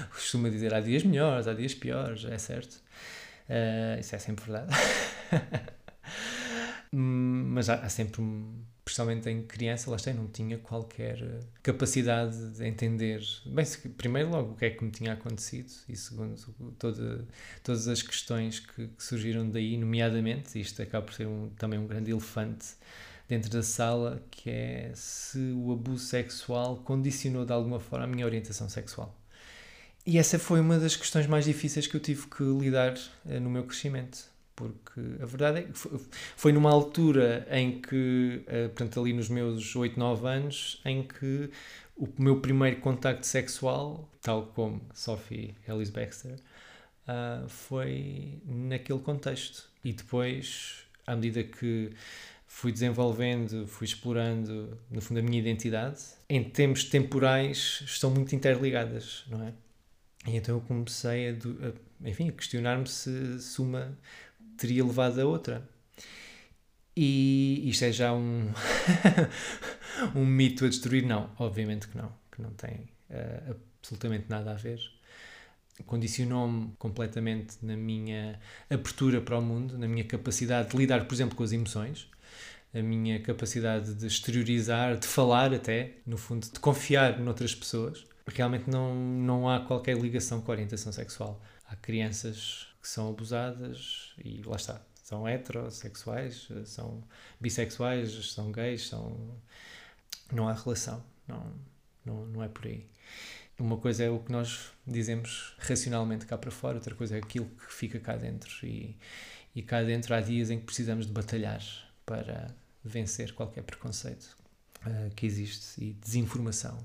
costuma 0.10 0.50
dizer, 0.50 0.74
há 0.74 0.80
dias 0.80 1.04
melhores, 1.04 1.48
há 1.48 1.54
dias 1.54 1.74
piores, 1.74 2.26
é 2.26 2.38
certo. 2.38 2.82
Uh, 3.50 4.00
isso 4.00 4.16
é 4.16 4.20
sempre 4.20 4.46
verdade. 4.46 4.72
Mas 6.92 7.70
há, 7.70 7.76
há 7.76 7.90
sempre, 7.90 8.22
principalmente 8.86 9.30
em 9.30 9.44
criança, 9.44 9.90
lá 9.90 9.98
está, 9.98 10.14
não 10.14 10.28
tinha 10.28 10.58
qualquer 10.58 11.20
capacidade 11.62 12.52
de 12.52 12.66
entender, 12.66 13.22
bem, 13.46 13.66
primeiro 13.98 14.30
logo 14.30 14.54
o 14.54 14.56
que 14.56 14.66
é 14.66 14.70
que 14.70 14.84
me 14.84 14.92
tinha 14.92 15.14
acontecido 15.14 15.72
e 15.90 15.96
segundo 15.96 16.38
toda, 16.80 17.28
todas 17.64 17.88
as 17.90 18.02
questões 18.02 18.60
que, 18.62 18.88
que 18.88 19.04
surgiram 19.04 19.50
daí, 19.50 19.78
nomeadamente, 19.78 20.60
isto 20.60 20.82
acaba 20.82 21.06
por 21.06 21.14
ser 21.14 21.28
um, 21.28 21.50
também 21.58 21.78
um 21.78 21.86
grande 21.86 22.12
elefante 22.12 22.76
dentro 23.28 23.50
da 23.50 23.64
sala, 23.64 24.22
que 24.30 24.50
é 24.50 24.92
se 24.94 25.54
o 25.56 25.72
abuso 25.72 26.06
sexual 26.06 26.78
condicionou 26.78 27.46
de 27.46 27.54
alguma 27.54 27.80
forma 27.80 28.06
a 28.06 28.08
minha 28.08 28.26
orientação 28.26 28.70
sexual. 28.70 29.16
E 30.06 30.20
essa 30.20 30.38
foi 30.38 30.60
uma 30.60 30.78
das 30.78 30.96
questões 30.96 31.26
mais 31.26 31.46
difíceis 31.46 31.88
que 31.88 31.96
eu 31.96 32.00
tive 32.00 32.28
que 32.28 32.44
lidar 32.44 32.94
uh, 32.94 33.40
no 33.40 33.50
meu 33.50 33.64
crescimento, 33.64 34.20
porque 34.56 35.02
a 35.20 35.26
verdade 35.26 35.60
é 35.60 35.62
que 35.64 35.74
foi, 36.38 36.52
numa 36.52 36.70
altura 36.70 37.48
em 37.50 37.82
que, 37.82 38.44
uh, 38.48 38.70
portanto, 38.70 39.00
ali 39.02 39.14
nos 39.14 39.30
meus 39.30 39.76
8, 39.76 40.00
9 40.00 40.28
anos, 40.28 40.80
em 40.86 41.02
que 41.02 41.50
o 41.98 42.08
meu 42.20 42.40
primeiro 42.40 42.80
contacto 42.82 43.26
sexual, 43.26 44.08
tal 44.22 44.46
como 44.48 44.80
Sophie 44.94 45.56
Ellis 45.68 45.90
Baxter, 45.90 46.36
uh, 47.08 47.50
foi 47.50 48.40
naquele 48.46 49.00
contexto. 49.00 49.68
E 49.84 49.92
depois, 49.92 50.86
à 51.08 51.16
medida 51.16 51.44
que 51.44 51.92
fui 52.56 52.72
desenvolvendo, 52.72 53.68
fui 53.68 53.84
explorando, 53.84 54.80
no 54.90 55.02
fundo, 55.02 55.20
a 55.20 55.22
minha 55.22 55.38
identidade, 55.38 56.02
em 56.30 56.42
termos 56.42 56.86
temporais, 56.86 57.84
estão 57.86 58.10
muito 58.10 58.34
interligadas, 58.34 59.26
não 59.28 59.44
é? 59.44 59.54
E 60.26 60.38
então 60.38 60.56
eu 60.56 60.62
comecei 60.62 61.32
a, 61.32 61.34
a 61.34 62.10
enfim, 62.10 62.30
a 62.30 62.32
questionar-me 62.32 62.88
se, 62.88 63.42
se 63.42 63.62
uma 63.62 63.98
teria 64.56 64.86
levado 64.86 65.20
a 65.20 65.26
outra. 65.26 65.68
E 66.96 67.62
isto 67.70 67.84
é 67.84 67.92
já 67.92 68.14
um, 68.14 68.50
um 70.16 70.26
mito 70.26 70.64
a 70.64 70.70
destruir? 70.70 71.06
Não, 71.06 71.30
obviamente 71.38 71.90
que 71.90 71.98
não, 71.98 72.10
que 72.32 72.42
não 72.42 72.52
tem 72.52 72.88
uh, 73.10 73.58
absolutamente 73.82 74.28
nada 74.30 74.52
a 74.52 74.56
ver. 74.56 74.80
Condicionou-me 75.86 76.72
completamente 76.80 77.58
na 77.62 77.76
minha 77.76 78.40
abertura 78.70 79.20
para 79.20 79.38
o 79.38 79.42
mundo, 79.42 79.78
na 79.78 79.90
minha 79.90 80.06
capacidade 80.06 80.70
de 80.70 80.78
lidar, 80.78 81.04
por 81.06 81.14
exemplo, 81.14 81.36
com 81.36 81.44
as 81.44 81.52
emoções 81.52 82.15
a 82.76 82.84
minha 82.84 83.22
capacidade 83.22 83.94
de 83.94 84.06
exteriorizar, 84.06 84.98
de 84.98 85.08
falar 85.08 85.54
até, 85.54 85.94
no 86.06 86.18
fundo, 86.18 86.46
de 86.52 86.60
confiar 86.60 87.18
noutras 87.20 87.56
pessoas. 87.56 88.06
Realmente 88.28 88.70
não, 88.70 88.94
não 88.94 89.50
há 89.50 89.62
qualquer 89.62 89.98
ligação 89.98 90.42
com 90.42 90.52
a 90.52 90.56
orientação 90.56 90.92
sexual. 90.92 91.42
Há 91.68 91.76
crianças 91.78 92.68
que 92.82 92.88
são 92.90 93.10
abusadas 93.10 94.14
e 94.24 94.42
lá 94.44 94.58
está, 94.58 94.82
são 95.02 95.26
heterossexuais, 95.26 96.50
são 96.66 97.02
bissexuais, 97.40 98.34
são 98.34 98.52
gays, 98.52 98.88
são... 98.88 99.40
não 100.34 100.50
há 100.50 100.54
relação, 100.54 101.02
não, 101.26 101.54
não, 102.06 102.26
não 102.26 102.44
é 102.44 102.50
por 102.50 102.68
aí. 102.68 102.86
Uma 103.58 103.78
coisa 103.78 104.04
é 104.04 104.10
o 104.10 104.20
que 104.20 104.34
nós 104.34 104.72
dizemos 104.86 105.56
racionalmente 105.60 106.26
cá 106.26 106.38
para 106.38 106.52
fora, 106.52 106.76
outra 106.76 106.94
coisa 106.94 107.16
é 107.16 107.20
aquilo 107.20 107.46
que 107.46 107.74
fica 107.74 108.00
cá 108.02 108.18
dentro. 108.18 108.52
E, 108.68 108.98
e 109.56 109.62
cá 109.62 109.82
dentro 109.82 110.14
há 110.14 110.20
dias 110.20 110.50
em 110.50 110.60
que 110.60 110.66
precisamos 110.66 111.06
de 111.06 111.14
batalhar 111.14 111.64
para 112.06 112.54
vencer 112.88 113.34
qualquer 113.34 113.64
preconceito 113.64 114.38
uh, 114.86 115.14
que 115.16 115.26
existe 115.26 115.84
e 115.84 115.94
desinformação. 115.94 116.78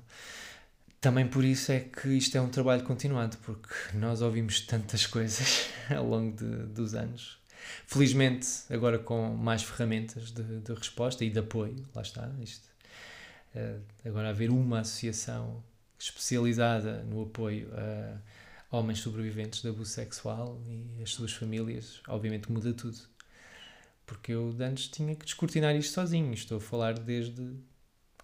Também 1.01 1.27
por 1.27 1.45
isso 1.45 1.73
é 1.73 1.81
que 1.81 2.09
isto 2.09 2.37
é 2.37 2.41
um 2.41 2.49
trabalho 2.49 2.83
continuado, 2.85 3.37
porque 3.39 3.73
nós 3.95 4.21
ouvimos 4.21 4.61
tantas 4.61 5.07
coisas 5.07 5.69
ao 5.95 6.07
longo 6.07 6.37
de, 6.37 6.67
dos 6.67 6.95
anos. 6.95 7.39
Felizmente, 7.87 8.47
agora 8.71 8.99
com 8.99 9.35
mais 9.35 9.63
ferramentas 9.63 10.31
de, 10.31 10.61
de 10.61 10.73
resposta 10.75 11.25
e 11.25 11.31
de 11.31 11.39
apoio, 11.39 11.87
lá 11.95 12.03
está, 12.03 12.31
isto. 12.41 12.69
Uh, 13.55 13.81
agora 14.05 14.31
haver 14.31 14.51
uma 14.51 14.81
associação 14.81 15.63
especializada 15.99 17.03
no 17.03 17.23
apoio 17.23 17.69
a 17.75 18.77
homens 18.77 19.01
sobreviventes 19.01 19.61
de 19.61 19.69
abuso 19.69 19.91
sexual 19.91 20.59
e 20.67 21.03
as 21.03 21.11
suas 21.11 21.33
famílias, 21.33 22.01
obviamente 22.09 22.51
muda 22.51 22.73
tudo 22.73 22.99
porque 24.11 24.33
eu 24.33 24.53
antes 24.61 24.89
tinha 24.89 25.15
que 25.15 25.25
descortinar 25.25 25.77
isto 25.77 25.93
sozinho. 25.93 26.35
Estou 26.35 26.59
a 26.59 26.61
falar 26.61 26.99
desde 26.99 27.55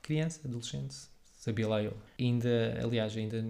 criança, 0.02 0.40
adolescente, 0.44 0.96
sabia 1.36 1.68
lá 1.68 1.80
eu. 1.80 1.96
Ainda, 2.18 2.80
aliás, 2.82 3.16
ainda 3.16 3.44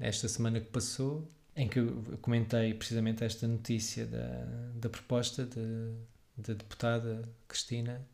esta 0.00 0.26
semana 0.26 0.58
que 0.60 0.68
passou, 0.68 1.30
em 1.54 1.68
que 1.68 1.78
eu 1.78 2.18
comentei 2.20 2.74
precisamente 2.74 3.22
esta 3.22 3.46
notícia 3.46 4.04
da, 4.04 4.44
da 4.74 4.88
proposta 4.88 5.46
de, 5.46 5.92
da 6.36 6.54
deputada 6.54 7.22
Cristina 7.46 8.04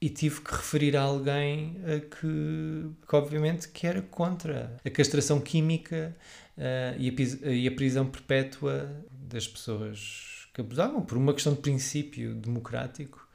e 0.00 0.10
tive 0.10 0.40
que 0.40 0.50
referir 0.50 0.96
a 0.96 1.02
alguém 1.02 1.76
que, 2.10 3.06
que 3.08 3.16
obviamente 3.16 3.68
que 3.68 3.86
era 3.86 4.02
contra 4.02 4.76
a 4.84 4.90
castração 4.90 5.40
química 5.40 6.16
uh, 6.58 6.98
e, 7.00 7.08
a, 7.08 7.50
e 7.52 7.68
a 7.68 7.70
prisão 7.70 8.06
perpétua 8.10 8.90
das 9.12 9.46
pessoas 9.46 10.39
que 10.60 10.66
abusavam 10.66 11.02
por 11.02 11.16
uma 11.16 11.32
questão 11.32 11.54
de 11.54 11.60
princípio 11.60 12.34
democrático 12.34 13.26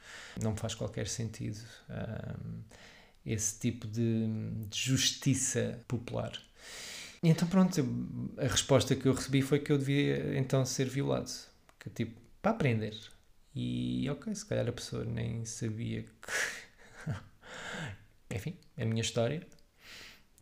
não 0.42 0.56
faz 0.56 0.76
qualquer 0.76 1.08
sentido 1.08 1.60
um, 1.90 2.62
esse 3.26 3.60
tipo 3.60 3.88
de, 3.88 4.28
de 4.70 4.80
justiça 4.80 5.80
popular 5.88 6.40
e 7.26 7.30
então 7.30 7.48
pronto, 7.48 7.82
a 8.38 8.48
resposta 8.48 8.96
que 8.96 9.08
eu 9.08 9.14
recebi 9.16 9.42
foi 9.42 9.58
que 9.58 9.72
eu 9.72 9.80
devia 9.80 10.38
então 10.38 10.64
ser 10.64 10.88
violado. 10.88 11.32
Que 11.80 11.90
tipo, 11.90 12.22
para 12.40 12.52
aprender. 12.52 12.96
E 13.56 14.08
ok, 14.12 14.34
se 14.36 14.46
calhar 14.46 14.70
a 14.70 14.72
pessoa 14.72 15.04
nem 15.04 15.44
sabia 15.44 16.04
que. 16.04 17.16
Enfim, 18.36 18.56
é 18.78 18.84
a 18.84 18.86
minha 18.86 19.02
história. 19.02 19.42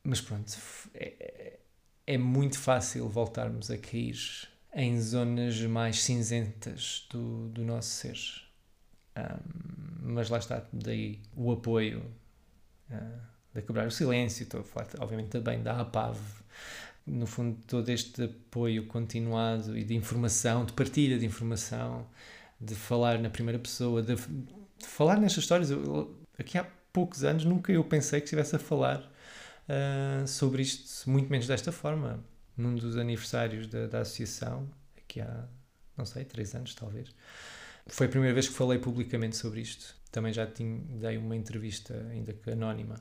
Mas 0.03 0.19
pronto, 0.19 0.51
é, 0.93 1.59
é 2.05 2.17
muito 2.17 2.59
fácil 2.59 3.07
voltarmos 3.07 3.71
a 3.71 3.77
cair 3.77 4.49
em 4.73 4.99
zonas 4.99 5.59
mais 5.61 6.01
cinzentas 6.03 7.07
do, 7.09 7.49
do 7.49 7.63
nosso 7.63 7.89
ser. 7.89 8.17
Um, 9.17 10.13
mas 10.13 10.29
lá 10.29 10.39
está, 10.39 10.65
daí 10.73 11.19
o 11.35 11.51
apoio 11.51 12.03
uh, 12.89 13.19
da 13.53 13.61
quebrar 13.61 13.87
o 13.87 13.91
silêncio. 13.91 14.43
Estou 14.43 14.61
a 14.61 14.63
falar, 14.63 14.87
obviamente, 14.99 15.29
também 15.29 15.61
da 15.61 15.79
APAV 15.79 16.17
no 17.05 17.25
fundo, 17.25 17.57
todo 17.67 17.89
este 17.89 18.23
apoio 18.23 18.87
continuado 18.87 19.77
e 19.77 19.83
de 19.83 19.93
informação, 19.93 20.65
de 20.65 20.73
partilha 20.73 21.19
de 21.19 21.25
informação, 21.25 22.07
de 22.59 22.75
falar 22.75 23.19
na 23.19 23.29
primeira 23.29 23.59
pessoa, 23.59 24.01
de, 24.01 24.15
de 24.15 24.87
falar 24.87 25.17
nestas 25.17 25.43
histórias. 25.43 25.69
Eu, 25.69 26.15
aqui 26.37 26.57
há 26.57 26.65
poucos 26.91 27.23
anos 27.23 27.43
nunca 27.43 27.71
eu 27.71 27.83
pensei 27.83 28.19
que 28.19 28.25
estivesse 28.25 28.55
a 28.55 28.59
falar 28.59 28.99
uh, 28.99 30.27
sobre 30.27 30.61
isto, 30.61 31.09
muito 31.09 31.29
menos 31.29 31.47
desta 31.47 31.71
forma. 31.71 32.23
Num 32.55 32.75
dos 32.75 32.97
aniversários 32.97 33.67
da, 33.67 33.87
da 33.87 33.99
associação, 34.01 34.69
aqui 34.97 35.21
há, 35.21 35.47
não 35.97 36.05
sei, 36.05 36.23
três 36.25 36.53
anos 36.53 36.75
talvez, 36.75 37.09
foi 37.87 38.07
a 38.07 38.09
primeira 38.09 38.33
vez 38.33 38.47
que 38.47 38.53
falei 38.53 38.79
publicamente 38.79 39.35
sobre 39.35 39.61
isto. 39.61 39.95
Também 40.11 40.31
já 40.31 40.45
tinha, 40.45 40.79
dei 40.99 41.17
uma 41.17 41.35
entrevista, 41.35 41.95
ainda 42.11 42.33
que 42.33 42.51
anónima, 42.51 42.95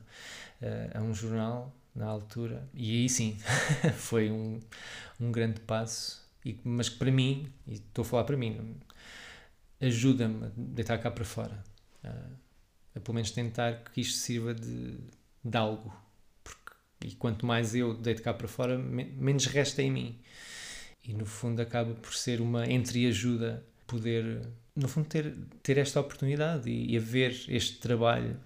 uh, 0.61 0.97
a 0.97 1.01
um 1.01 1.13
jornal 1.13 1.75
na 1.95 2.07
altura. 2.07 2.67
E 2.73 3.01
aí 3.01 3.09
sim, 3.09 3.37
foi 3.95 4.31
um, 4.31 4.59
um 5.19 5.31
grande 5.31 5.59
passo, 5.61 6.27
e, 6.43 6.59
mas 6.63 6.89
que 6.89 6.97
para 6.97 7.11
mim, 7.11 7.51
e 7.67 7.73
estou 7.75 8.03
a 8.03 8.05
falar 8.05 8.23
para 8.23 8.35
mim, 8.35 8.77
ajuda-me 9.79 10.45
a 10.47 10.51
deitar 10.55 10.97
cá 10.97 11.11
para 11.11 11.25
fora. 11.25 11.63
A, 12.03 12.09
a 12.95 12.99
pelo 12.99 13.15
menos 13.15 13.31
tentar 13.31 13.83
que 13.83 14.01
isto 14.01 14.17
sirva 14.17 14.53
de, 14.53 14.97
de 15.43 15.57
algo. 15.57 15.93
E 17.05 17.15
quanto 17.15 17.45
mais 17.45 17.75
eu 17.75 17.93
deito 17.93 18.21
cá 18.21 18.33
para 18.33 18.47
fora, 18.47 18.77
menos 18.77 19.45
resta 19.45 19.81
em 19.81 19.91
mim. 19.91 20.19
E 21.03 21.13
no 21.13 21.25
fundo 21.25 21.61
acaba 21.61 21.93
por 21.95 22.13
ser 22.13 22.41
uma 22.41 22.65
entreajuda 22.65 23.63
poder, 23.85 24.41
no 24.75 24.87
fundo, 24.87 25.07
ter, 25.07 25.35
ter 25.61 25.77
esta 25.77 25.99
oportunidade 25.99 26.69
e, 26.69 26.93
e 26.93 26.97
haver 26.97 27.31
este 27.49 27.77
trabalho 27.79 28.39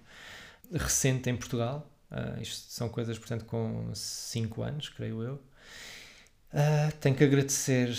recente 0.72 1.30
em 1.30 1.36
Portugal 1.36 1.88
Uh, 2.10 2.40
isto 2.40 2.72
são 2.72 2.88
coisas, 2.88 3.18
portanto, 3.18 3.44
com 3.44 3.90
5 3.94 4.62
anos, 4.62 4.88
creio 4.88 5.22
eu. 5.22 5.34
Uh, 6.52 6.90
tenho 7.00 7.14
que 7.14 7.24
agradecer 7.24 7.94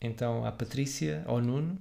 então 0.00 0.44
à 0.44 0.52
Patrícia, 0.52 1.22
ao 1.26 1.40
Nuno, 1.40 1.80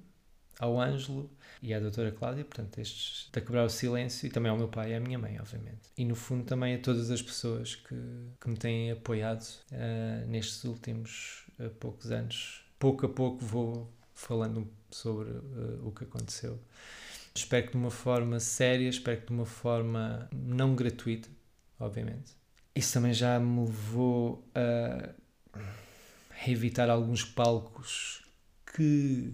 ao 0.58 0.80
Ângelo 0.80 1.30
e 1.64 1.74
à 1.74 1.80
doutora 1.80 2.12
Cláudia, 2.12 2.44
portanto, 2.44 2.78
estes 2.78 3.30
a 3.34 3.40
quebrar 3.40 3.64
o 3.64 3.70
silêncio, 3.70 4.28
e 4.28 4.30
também 4.30 4.52
ao 4.52 4.58
meu 4.58 4.68
pai 4.68 4.92
e 4.92 4.96
à 4.96 5.00
minha 5.00 5.18
mãe, 5.18 5.40
obviamente. 5.40 5.80
E 5.98 6.04
no 6.04 6.14
fundo 6.14 6.44
também 6.44 6.76
a 6.76 6.80
todas 6.80 7.10
as 7.10 7.22
pessoas 7.22 7.76
que, 7.76 7.96
que 8.40 8.50
me 8.50 8.58
têm 8.58 8.92
apoiado 8.92 9.44
uh, 9.72 10.28
nestes 10.28 10.66
últimos 10.66 11.46
uh, 11.60 11.70
poucos 11.72 12.12
anos. 12.12 12.66
Pouco 12.78 13.06
a 13.06 13.10
pouco 13.10 13.44
vou 13.44 13.90
falando 14.14 14.70
sobre 14.92 15.30
uh, 15.30 15.88
o 15.88 15.92
que 15.92 16.04
aconteceu. 16.04 16.60
Espero 17.34 17.68
que 17.68 17.72
de 17.72 17.78
uma 17.78 17.92
forma 17.92 18.42
séria, 18.42 18.90
espero 18.90 19.22
que 19.22 19.28
de 19.28 19.34
uma 19.34 19.46
forma 19.46 20.28
não 20.32 20.76
gratuita, 20.76 21.30
obviamente. 21.80 22.34
Isso 22.76 22.94
também 22.94 23.14
já 23.14 23.40
me 23.40 23.62
levou 23.62 24.46
a, 24.54 25.14
evitar 26.46 26.90
alguns 26.90 27.24
palcos 27.24 28.22
que, 28.76 29.34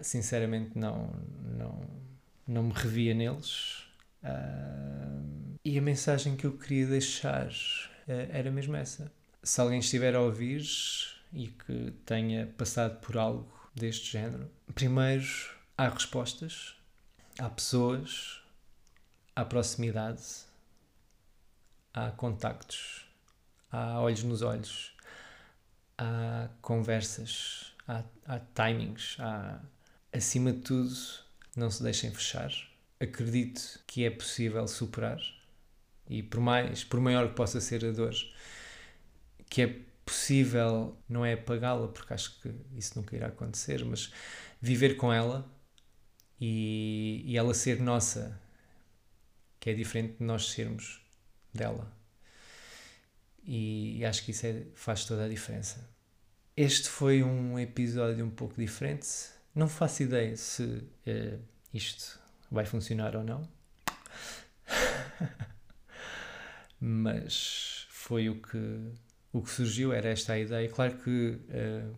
sinceramente, 0.00 0.78
não, 0.78 1.10
não, 1.56 1.80
não 2.46 2.62
me 2.64 2.72
revia 2.72 3.14
neles. 3.14 3.84
Uh, 4.22 5.58
e 5.64 5.78
a 5.78 5.82
mensagem 5.82 6.36
que 6.36 6.46
eu 6.46 6.52
queria 6.52 6.86
deixar 6.86 7.48
uh, 7.48 7.52
era 8.06 8.50
mesmo 8.50 8.76
essa. 8.76 9.10
Se 9.42 9.60
alguém 9.60 9.78
estiver 9.78 10.14
a 10.14 10.20
ouvir 10.20 10.62
e 11.32 11.48
que 11.48 11.92
tenha 12.04 12.46
passado 12.56 12.98
por 13.00 13.16
algo 13.16 13.48
deste 13.74 14.12
género, 14.12 14.50
primeiro 14.74 15.26
há 15.76 15.88
respostas, 15.88 16.74
há 17.38 17.48
pessoas, 17.48 18.42
há 19.36 19.44
proximidade, 19.44 20.22
há 21.94 22.10
contactos, 22.10 23.06
há 23.70 24.00
olhos 24.00 24.22
nos 24.24 24.42
olhos, 24.42 24.96
há 25.96 26.48
conversas, 26.60 27.74
há, 27.86 28.02
há 28.26 28.40
timings, 28.54 29.16
há, 29.20 29.60
acima 30.18 30.52
de 30.52 30.60
tudo, 30.60 30.94
não 31.56 31.70
se 31.70 31.82
deixem 31.82 32.10
fechar. 32.12 32.52
Acredito 33.00 33.80
que 33.86 34.04
é 34.04 34.10
possível 34.10 34.66
superar 34.68 35.20
e 36.08 36.22
por 36.22 36.40
mais, 36.40 36.84
por 36.84 37.00
maior 37.00 37.28
que 37.28 37.34
possa 37.34 37.60
ser 37.60 37.84
a 37.84 37.92
dor, 37.92 38.14
que 39.48 39.62
é 39.62 39.80
possível, 40.04 40.96
não 41.08 41.24
é 41.24 41.34
apagá-la, 41.34 41.88
porque 41.88 42.14
acho 42.14 42.40
que 42.40 42.50
isso 42.74 42.98
nunca 42.98 43.14
irá 43.14 43.26
acontecer, 43.28 43.84
mas 43.84 44.12
viver 44.60 44.96
com 44.96 45.12
ela 45.12 45.46
e, 46.40 47.22
e 47.26 47.36
ela 47.36 47.52
ser 47.52 47.80
nossa, 47.80 48.40
que 49.60 49.70
é 49.70 49.74
diferente 49.74 50.18
de 50.18 50.24
nós 50.24 50.50
sermos 50.50 51.00
dela. 51.52 51.92
E 53.44 54.04
acho 54.04 54.24
que 54.24 54.30
isso 54.30 54.46
é, 54.46 54.62
faz 54.74 55.04
toda 55.04 55.24
a 55.24 55.28
diferença. 55.28 55.88
Este 56.56 56.88
foi 56.88 57.22
um 57.22 57.58
episódio 57.58 58.24
um 58.24 58.30
pouco 58.30 58.54
diferente. 58.54 59.06
Não 59.58 59.66
faço 59.66 60.04
ideia 60.04 60.36
se 60.36 60.62
uh, 60.62 61.42
isto 61.74 62.20
vai 62.48 62.64
funcionar 62.64 63.16
ou 63.16 63.24
não. 63.24 63.48
Mas 66.80 67.88
foi 67.90 68.28
o 68.28 68.40
que, 68.40 68.92
o 69.32 69.42
que 69.42 69.50
surgiu, 69.50 69.92
era 69.92 70.10
esta 70.10 70.34
a 70.34 70.38
ideia. 70.38 70.68
Claro 70.68 70.98
que, 70.98 71.10
uh, 71.10 71.96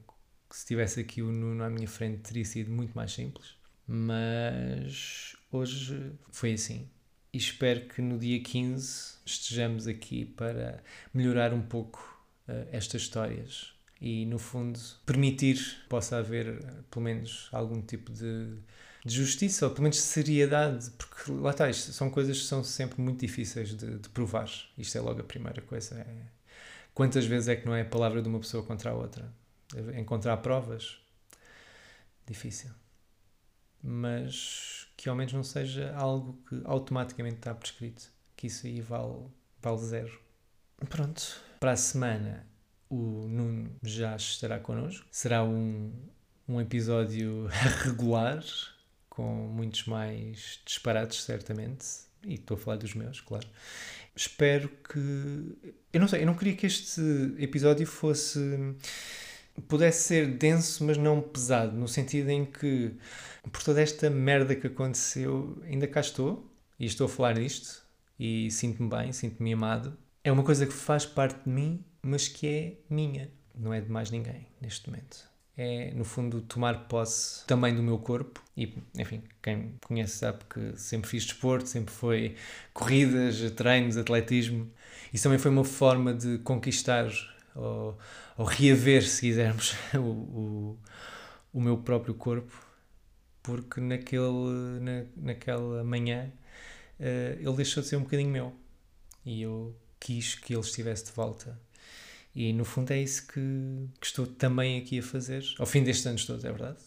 se 0.50 0.64
tivesse 0.64 1.00
aqui 1.00 1.20
o 1.20 1.30
Nuno 1.30 1.62
à 1.62 1.68
minha 1.68 1.86
frente 1.86 2.22
teria 2.22 2.46
sido 2.46 2.70
muito 2.70 2.94
mais 2.94 3.12
simples. 3.12 3.54
Mas 3.86 5.36
hoje 5.52 6.12
foi 6.32 6.54
assim 6.54 6.88
e 7.30 7.36
espero 7.36 7.88
que 7.88 8.00
no 8.00 8.18
dia 8.18 8.42
15 8.42 9.18
estejamos 9.26 9.86
aqui 9.86 10.24
para 10.24 10.82
melhorar 11.12 11.52
um 11.52 11.60
pouco 11.60 12.24
uh, 12.48 12.66
estas 12.72 13.02
histórias 13.02 13.74
e, 14.00 14.24
no 14.24 14.38
fundo, 14.38 14.78
permitir 15.04 15.56
que 15.56 15.88
possa 15.88 16.16
haver 16.16 16.62
pelo 16.90 17.04
menos 17.04 17.48
algum 17.52 17.82
tipo 17.82 18.10
de, 18.10 18.56
de, 19.04 19.14
justiça 19.14 19.66
ou 19.66 19.72
pelo 19.72 19.82
menos 19.82 19.96
de 19.98 20.02
seriedade, 20.02 20.90
porque 20.92 21.30
lá 21.30 21.50
está, 21.50 21.68
isto 21.68 21.92
são 21.92 22.08
coisas 22.08 22.38
que 22.38 22.44
são 22.44 22.64
sempre 22.64 23.00
muito 23.00 23.20
difíceis 23.20 23.76
de, 23.76 23.98
de 23.98 24.08
provar. 24.08 24.50
Isto 24.78 24.96
é 24.96 25.00
logo 25.02 25.20
a 25.20 25.24
primeira 25.24 25.60
coisa. 25.60 26.00
É, 26.00 26.16
quantas 26.94 27.26
vezes 27.26 27.48
é 27.48 27.56
que 27.56 27.66
não 27.66 27.74
é 27.74 27.82
a 27.82 27.84
palavra 27.84 28.22
de 28.22 28.28
uma 28.28 28.40
pessoa 28.40 28.62
contra 28.62 28.90
a 28.90 28.94
outra? 28.94 29.30
Encontrar 29.94 30.38
provas? 30.38 30.96
Difícil. 32.26 32.70
Mas 33.82 34.88
que 34.96 35.08
ao 35.08 35.16
menos 35.16 35.32
não 35.32 35.42
seja 35.42 35.94
algo 35.94 36.42
que 36.48 36.60
automaticamente 36.64 37.36
está 37.36 37.54
prescrito, 37.54 38.10
que 38.36 38.46
isso 38.46 38.66
aí 38.66 38.80
vale, 38.80 39.26
vale 39.60 39.78
zero. 39.78 40.20
Pronto, 40.88 41.40
para 41.58 41.72
a 41.72 41.76
semana 41.76 42.49
o 42.90 43.26
Nuno 43.28 43.70
já 43.82 44.16
estará 44.16 44.58
connosco. 44.58 45.06
Será 45.10 45.44
um, 45.44 45.92
um 46.48 46.60
episódio 46.60 47.46
regular, 47.84 48.44
com 49.08 49.32
muitos 49.48 49.86
mais 49.86 50.60
disparados, 50.66 51.22
certamente. 51.22 51.86
E 52.26 52.34
estou 52.34 52.56
a 52.56 52.58
falar 52.58 52.76
dos 52.76 52.92
meus, 52.92 53.20
claro. 53.20 53.48
Espero 54.14 54.68
que. 54.68 55.74
Eu 55.92 56.00
não 56.00 56.08
sei, 56.08 56.22
eu 56.22 56.26
não 56.26 56.34
queria 56.34 56.54
que 56.54 56.66
este 56.66 57.00
episódio 57.38 57.86
fosse. 57.86 58.40
pudesse 59.68 60.08
ser 60.08 60.26
denso, 60.26 60.84
mas 60.84 60.98
não 60.98 61.22
pesado, 61.22 61.76
no 61.76 61.88
sentido 61.88 62.28
em 62.28 62.44
que 62.44 62.94
por 63.52 63.62
toda 63.62 63.80
esta 63.80 64.10
merda 64.10 64.54
que 64.54 64.66
aconteceu, 64.66 65.62
ainda 65.64 65.86
cá 65.86 66.00
estou 66.00 66.46
e 66.78 66.84
estou 66.84 67.06
a 67.06 67.08
falar 67.08 67.34
disto 67.34 67.82
e 68.18 68.50
sinto-me 68.50 68.90
bem, 68.90 69.12
sinto-me 69.12 69.52
amado. 69.52 69.96
É 70.22 70.30
uma 70.30 70.42
coisa 70.42 70.66
que 70.66 70.72
faz 70.72 71.06
parte 71.06 71.44
de 71.44 71.48
mim, 71.48 71.82
mas 72.02 72.28
que 72.28 72.46
é 72.46 72.74
minha. 72.88 73.30
não 73.54 73.72
é 73.72 73.80
de 73.80 73.90
mais 73.90 74.10
ninguém 74.10 74.46
neste 74.60 74.88
momento. 74.88 75.28
É, 75.56 75.92
no 75.94 76.04
fundo, 76.04 76.40
tomar 76.40 76.88
posse 76.88 77.44
também 77.46 77.74
do 77.74 77.82
meu 77.82 77.98
corpo. 77.98 78.42
E, 78.56 78.74
enfim, 78.96 79.22
quem 79.42 79.56
me 79.56 79.78
conhece 79.84 80.18
sabe 80.18 80.38
que 80.48 80.78
sempre 80.78 81.10
fiz 81.10 81.24
desporto, 81.24 81.68
sempre 81.68 81.92
foi 81.92 82.36
corridas, 82.72 83.38
treinos, 83.50 83.96
atletismo. 83.96 84.70
Isso 85.12 85.24
também 85.24 85.38
foi 85.38 85.50
uma 85.50 85.64
forma 85.64 86.14
de 86.14 86.38
conquistar 86.38 87.10
ou, 87.54 87.98
ou 88.38 88.44
reaver, 88.46 89.06
se 89.06 89.20
quisermos, 89.20 89.74
o, 89.94 89.98
o, 89.98 90.78
o 91.52 91.60
meu 91.60 91.76
próprio 91.78 92.14
corpo. 92.14 92.52
Porque 93.42 93.80
naquele, 93.80 94.80
na, 94.80 95.04
naquela 95.16 95.82
manhã 95.84 96.32
uh, 96.98 97.38
ele 97.38 97.56
deixou 97.56 97.82
de 97.82 97.88
ser 97.88 97.96
um 97.96 98.02
bocadinho 98.02 98.30
meu. 98.30 98.54
E 99.24 99.42
eu 99.42 99.76
quis 99.98 100.34
que 100.34 100.54
ele 100.54 100.62
estivesse 100.62 101.06
de 101.06 101.12
volta. 101.12 101.58
E 102.34 102.52
no 102.52 102.64
fundo 102.64 102.92
é 102.92 103.00
isso 103.00 103.26
que, 103.26 103.40
que 104.00 104.06
estou 104.06 104.26
também 104.26 104.78
aqui 104.78 105.00
a 105.00 105.02
fazer, 105.02 105.44
ao 105.58 105.66
fim 105.66 105.82
destes 105.82 106.06
anos 106.06 106.24
todos, 106.24 106.44
é 106.44 106.50
verdade? 106.50 106.78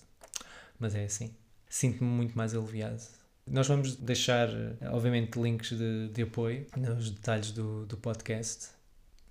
Mas 0.80 0.96
é 0.96 1.04
assim. 1.04 1.34
Sinto-me 1.70 2.10
muito 2.10 2.38
mais 2.38 2.56
aliviado. 2.56 3.02
Nós 3.46 3.68
vamos 3.68 3.96
deixar, 3.96 4.48
obviamente, 4.92 5.38
links 5.40 5.78
de, 5.78 6.10
de 6.10 6.22
apoio 6.22 6.66
nos 6.78 7.10
detalhes 7.10 7.52
do, 7.52 7.86
do 7.86 7.98
podcast. 7.98 8.70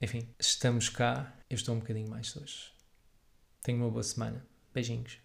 Enfim, 0.01 0.29
estamos 0.39 0.89
cá. 0.89 1.33
Eu 1.49 1.55
estou 1.55 1.75
um 1.75 1.79
bocadinho 1.79 2.11
mais 2.11 2.37
hoje. 2.37 2.73
Tenha 3.63 3.79
uma 3.79 3.91
boa 3.91 4.03
semana. 4.03 4.45
Beijinhos. 4.75 5.19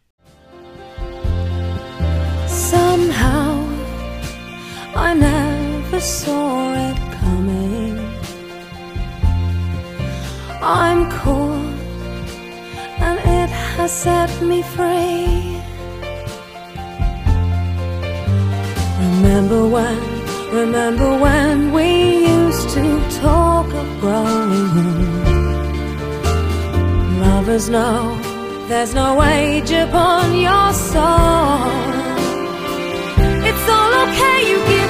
Somehow 2.48 3.68
I'm 10.98 11.12
caught 11.12 11.76
and 13.06 13.20
it 13.20 13.50
has 13.76 13.92
set 13.92 14.32
me 14.42 14.64
free. 14.64 15.62
Remember 19.06 19.68
when, 19.76 20.00
remember 20.52 21.10
when 21.20 21.72
we 21.72 22.28
used 22.28 22.70
to 22.70 22.86
talk 23.22 23.68
of 23.82 23.88
growing 24.02 24.74
Lovers 27.22 27.70
know 27.70 28.18
there's 28.68 28.96
no 28.96 29.22
age 29.22 29.70
upon 29.70 30.36
your 30.36 30.74
soul. 30.74 31.78
It's 33.50 33.66
all 33.70 33.94
okay, 34.06 34.40
you 34.50 34.58
give 34.72 34.87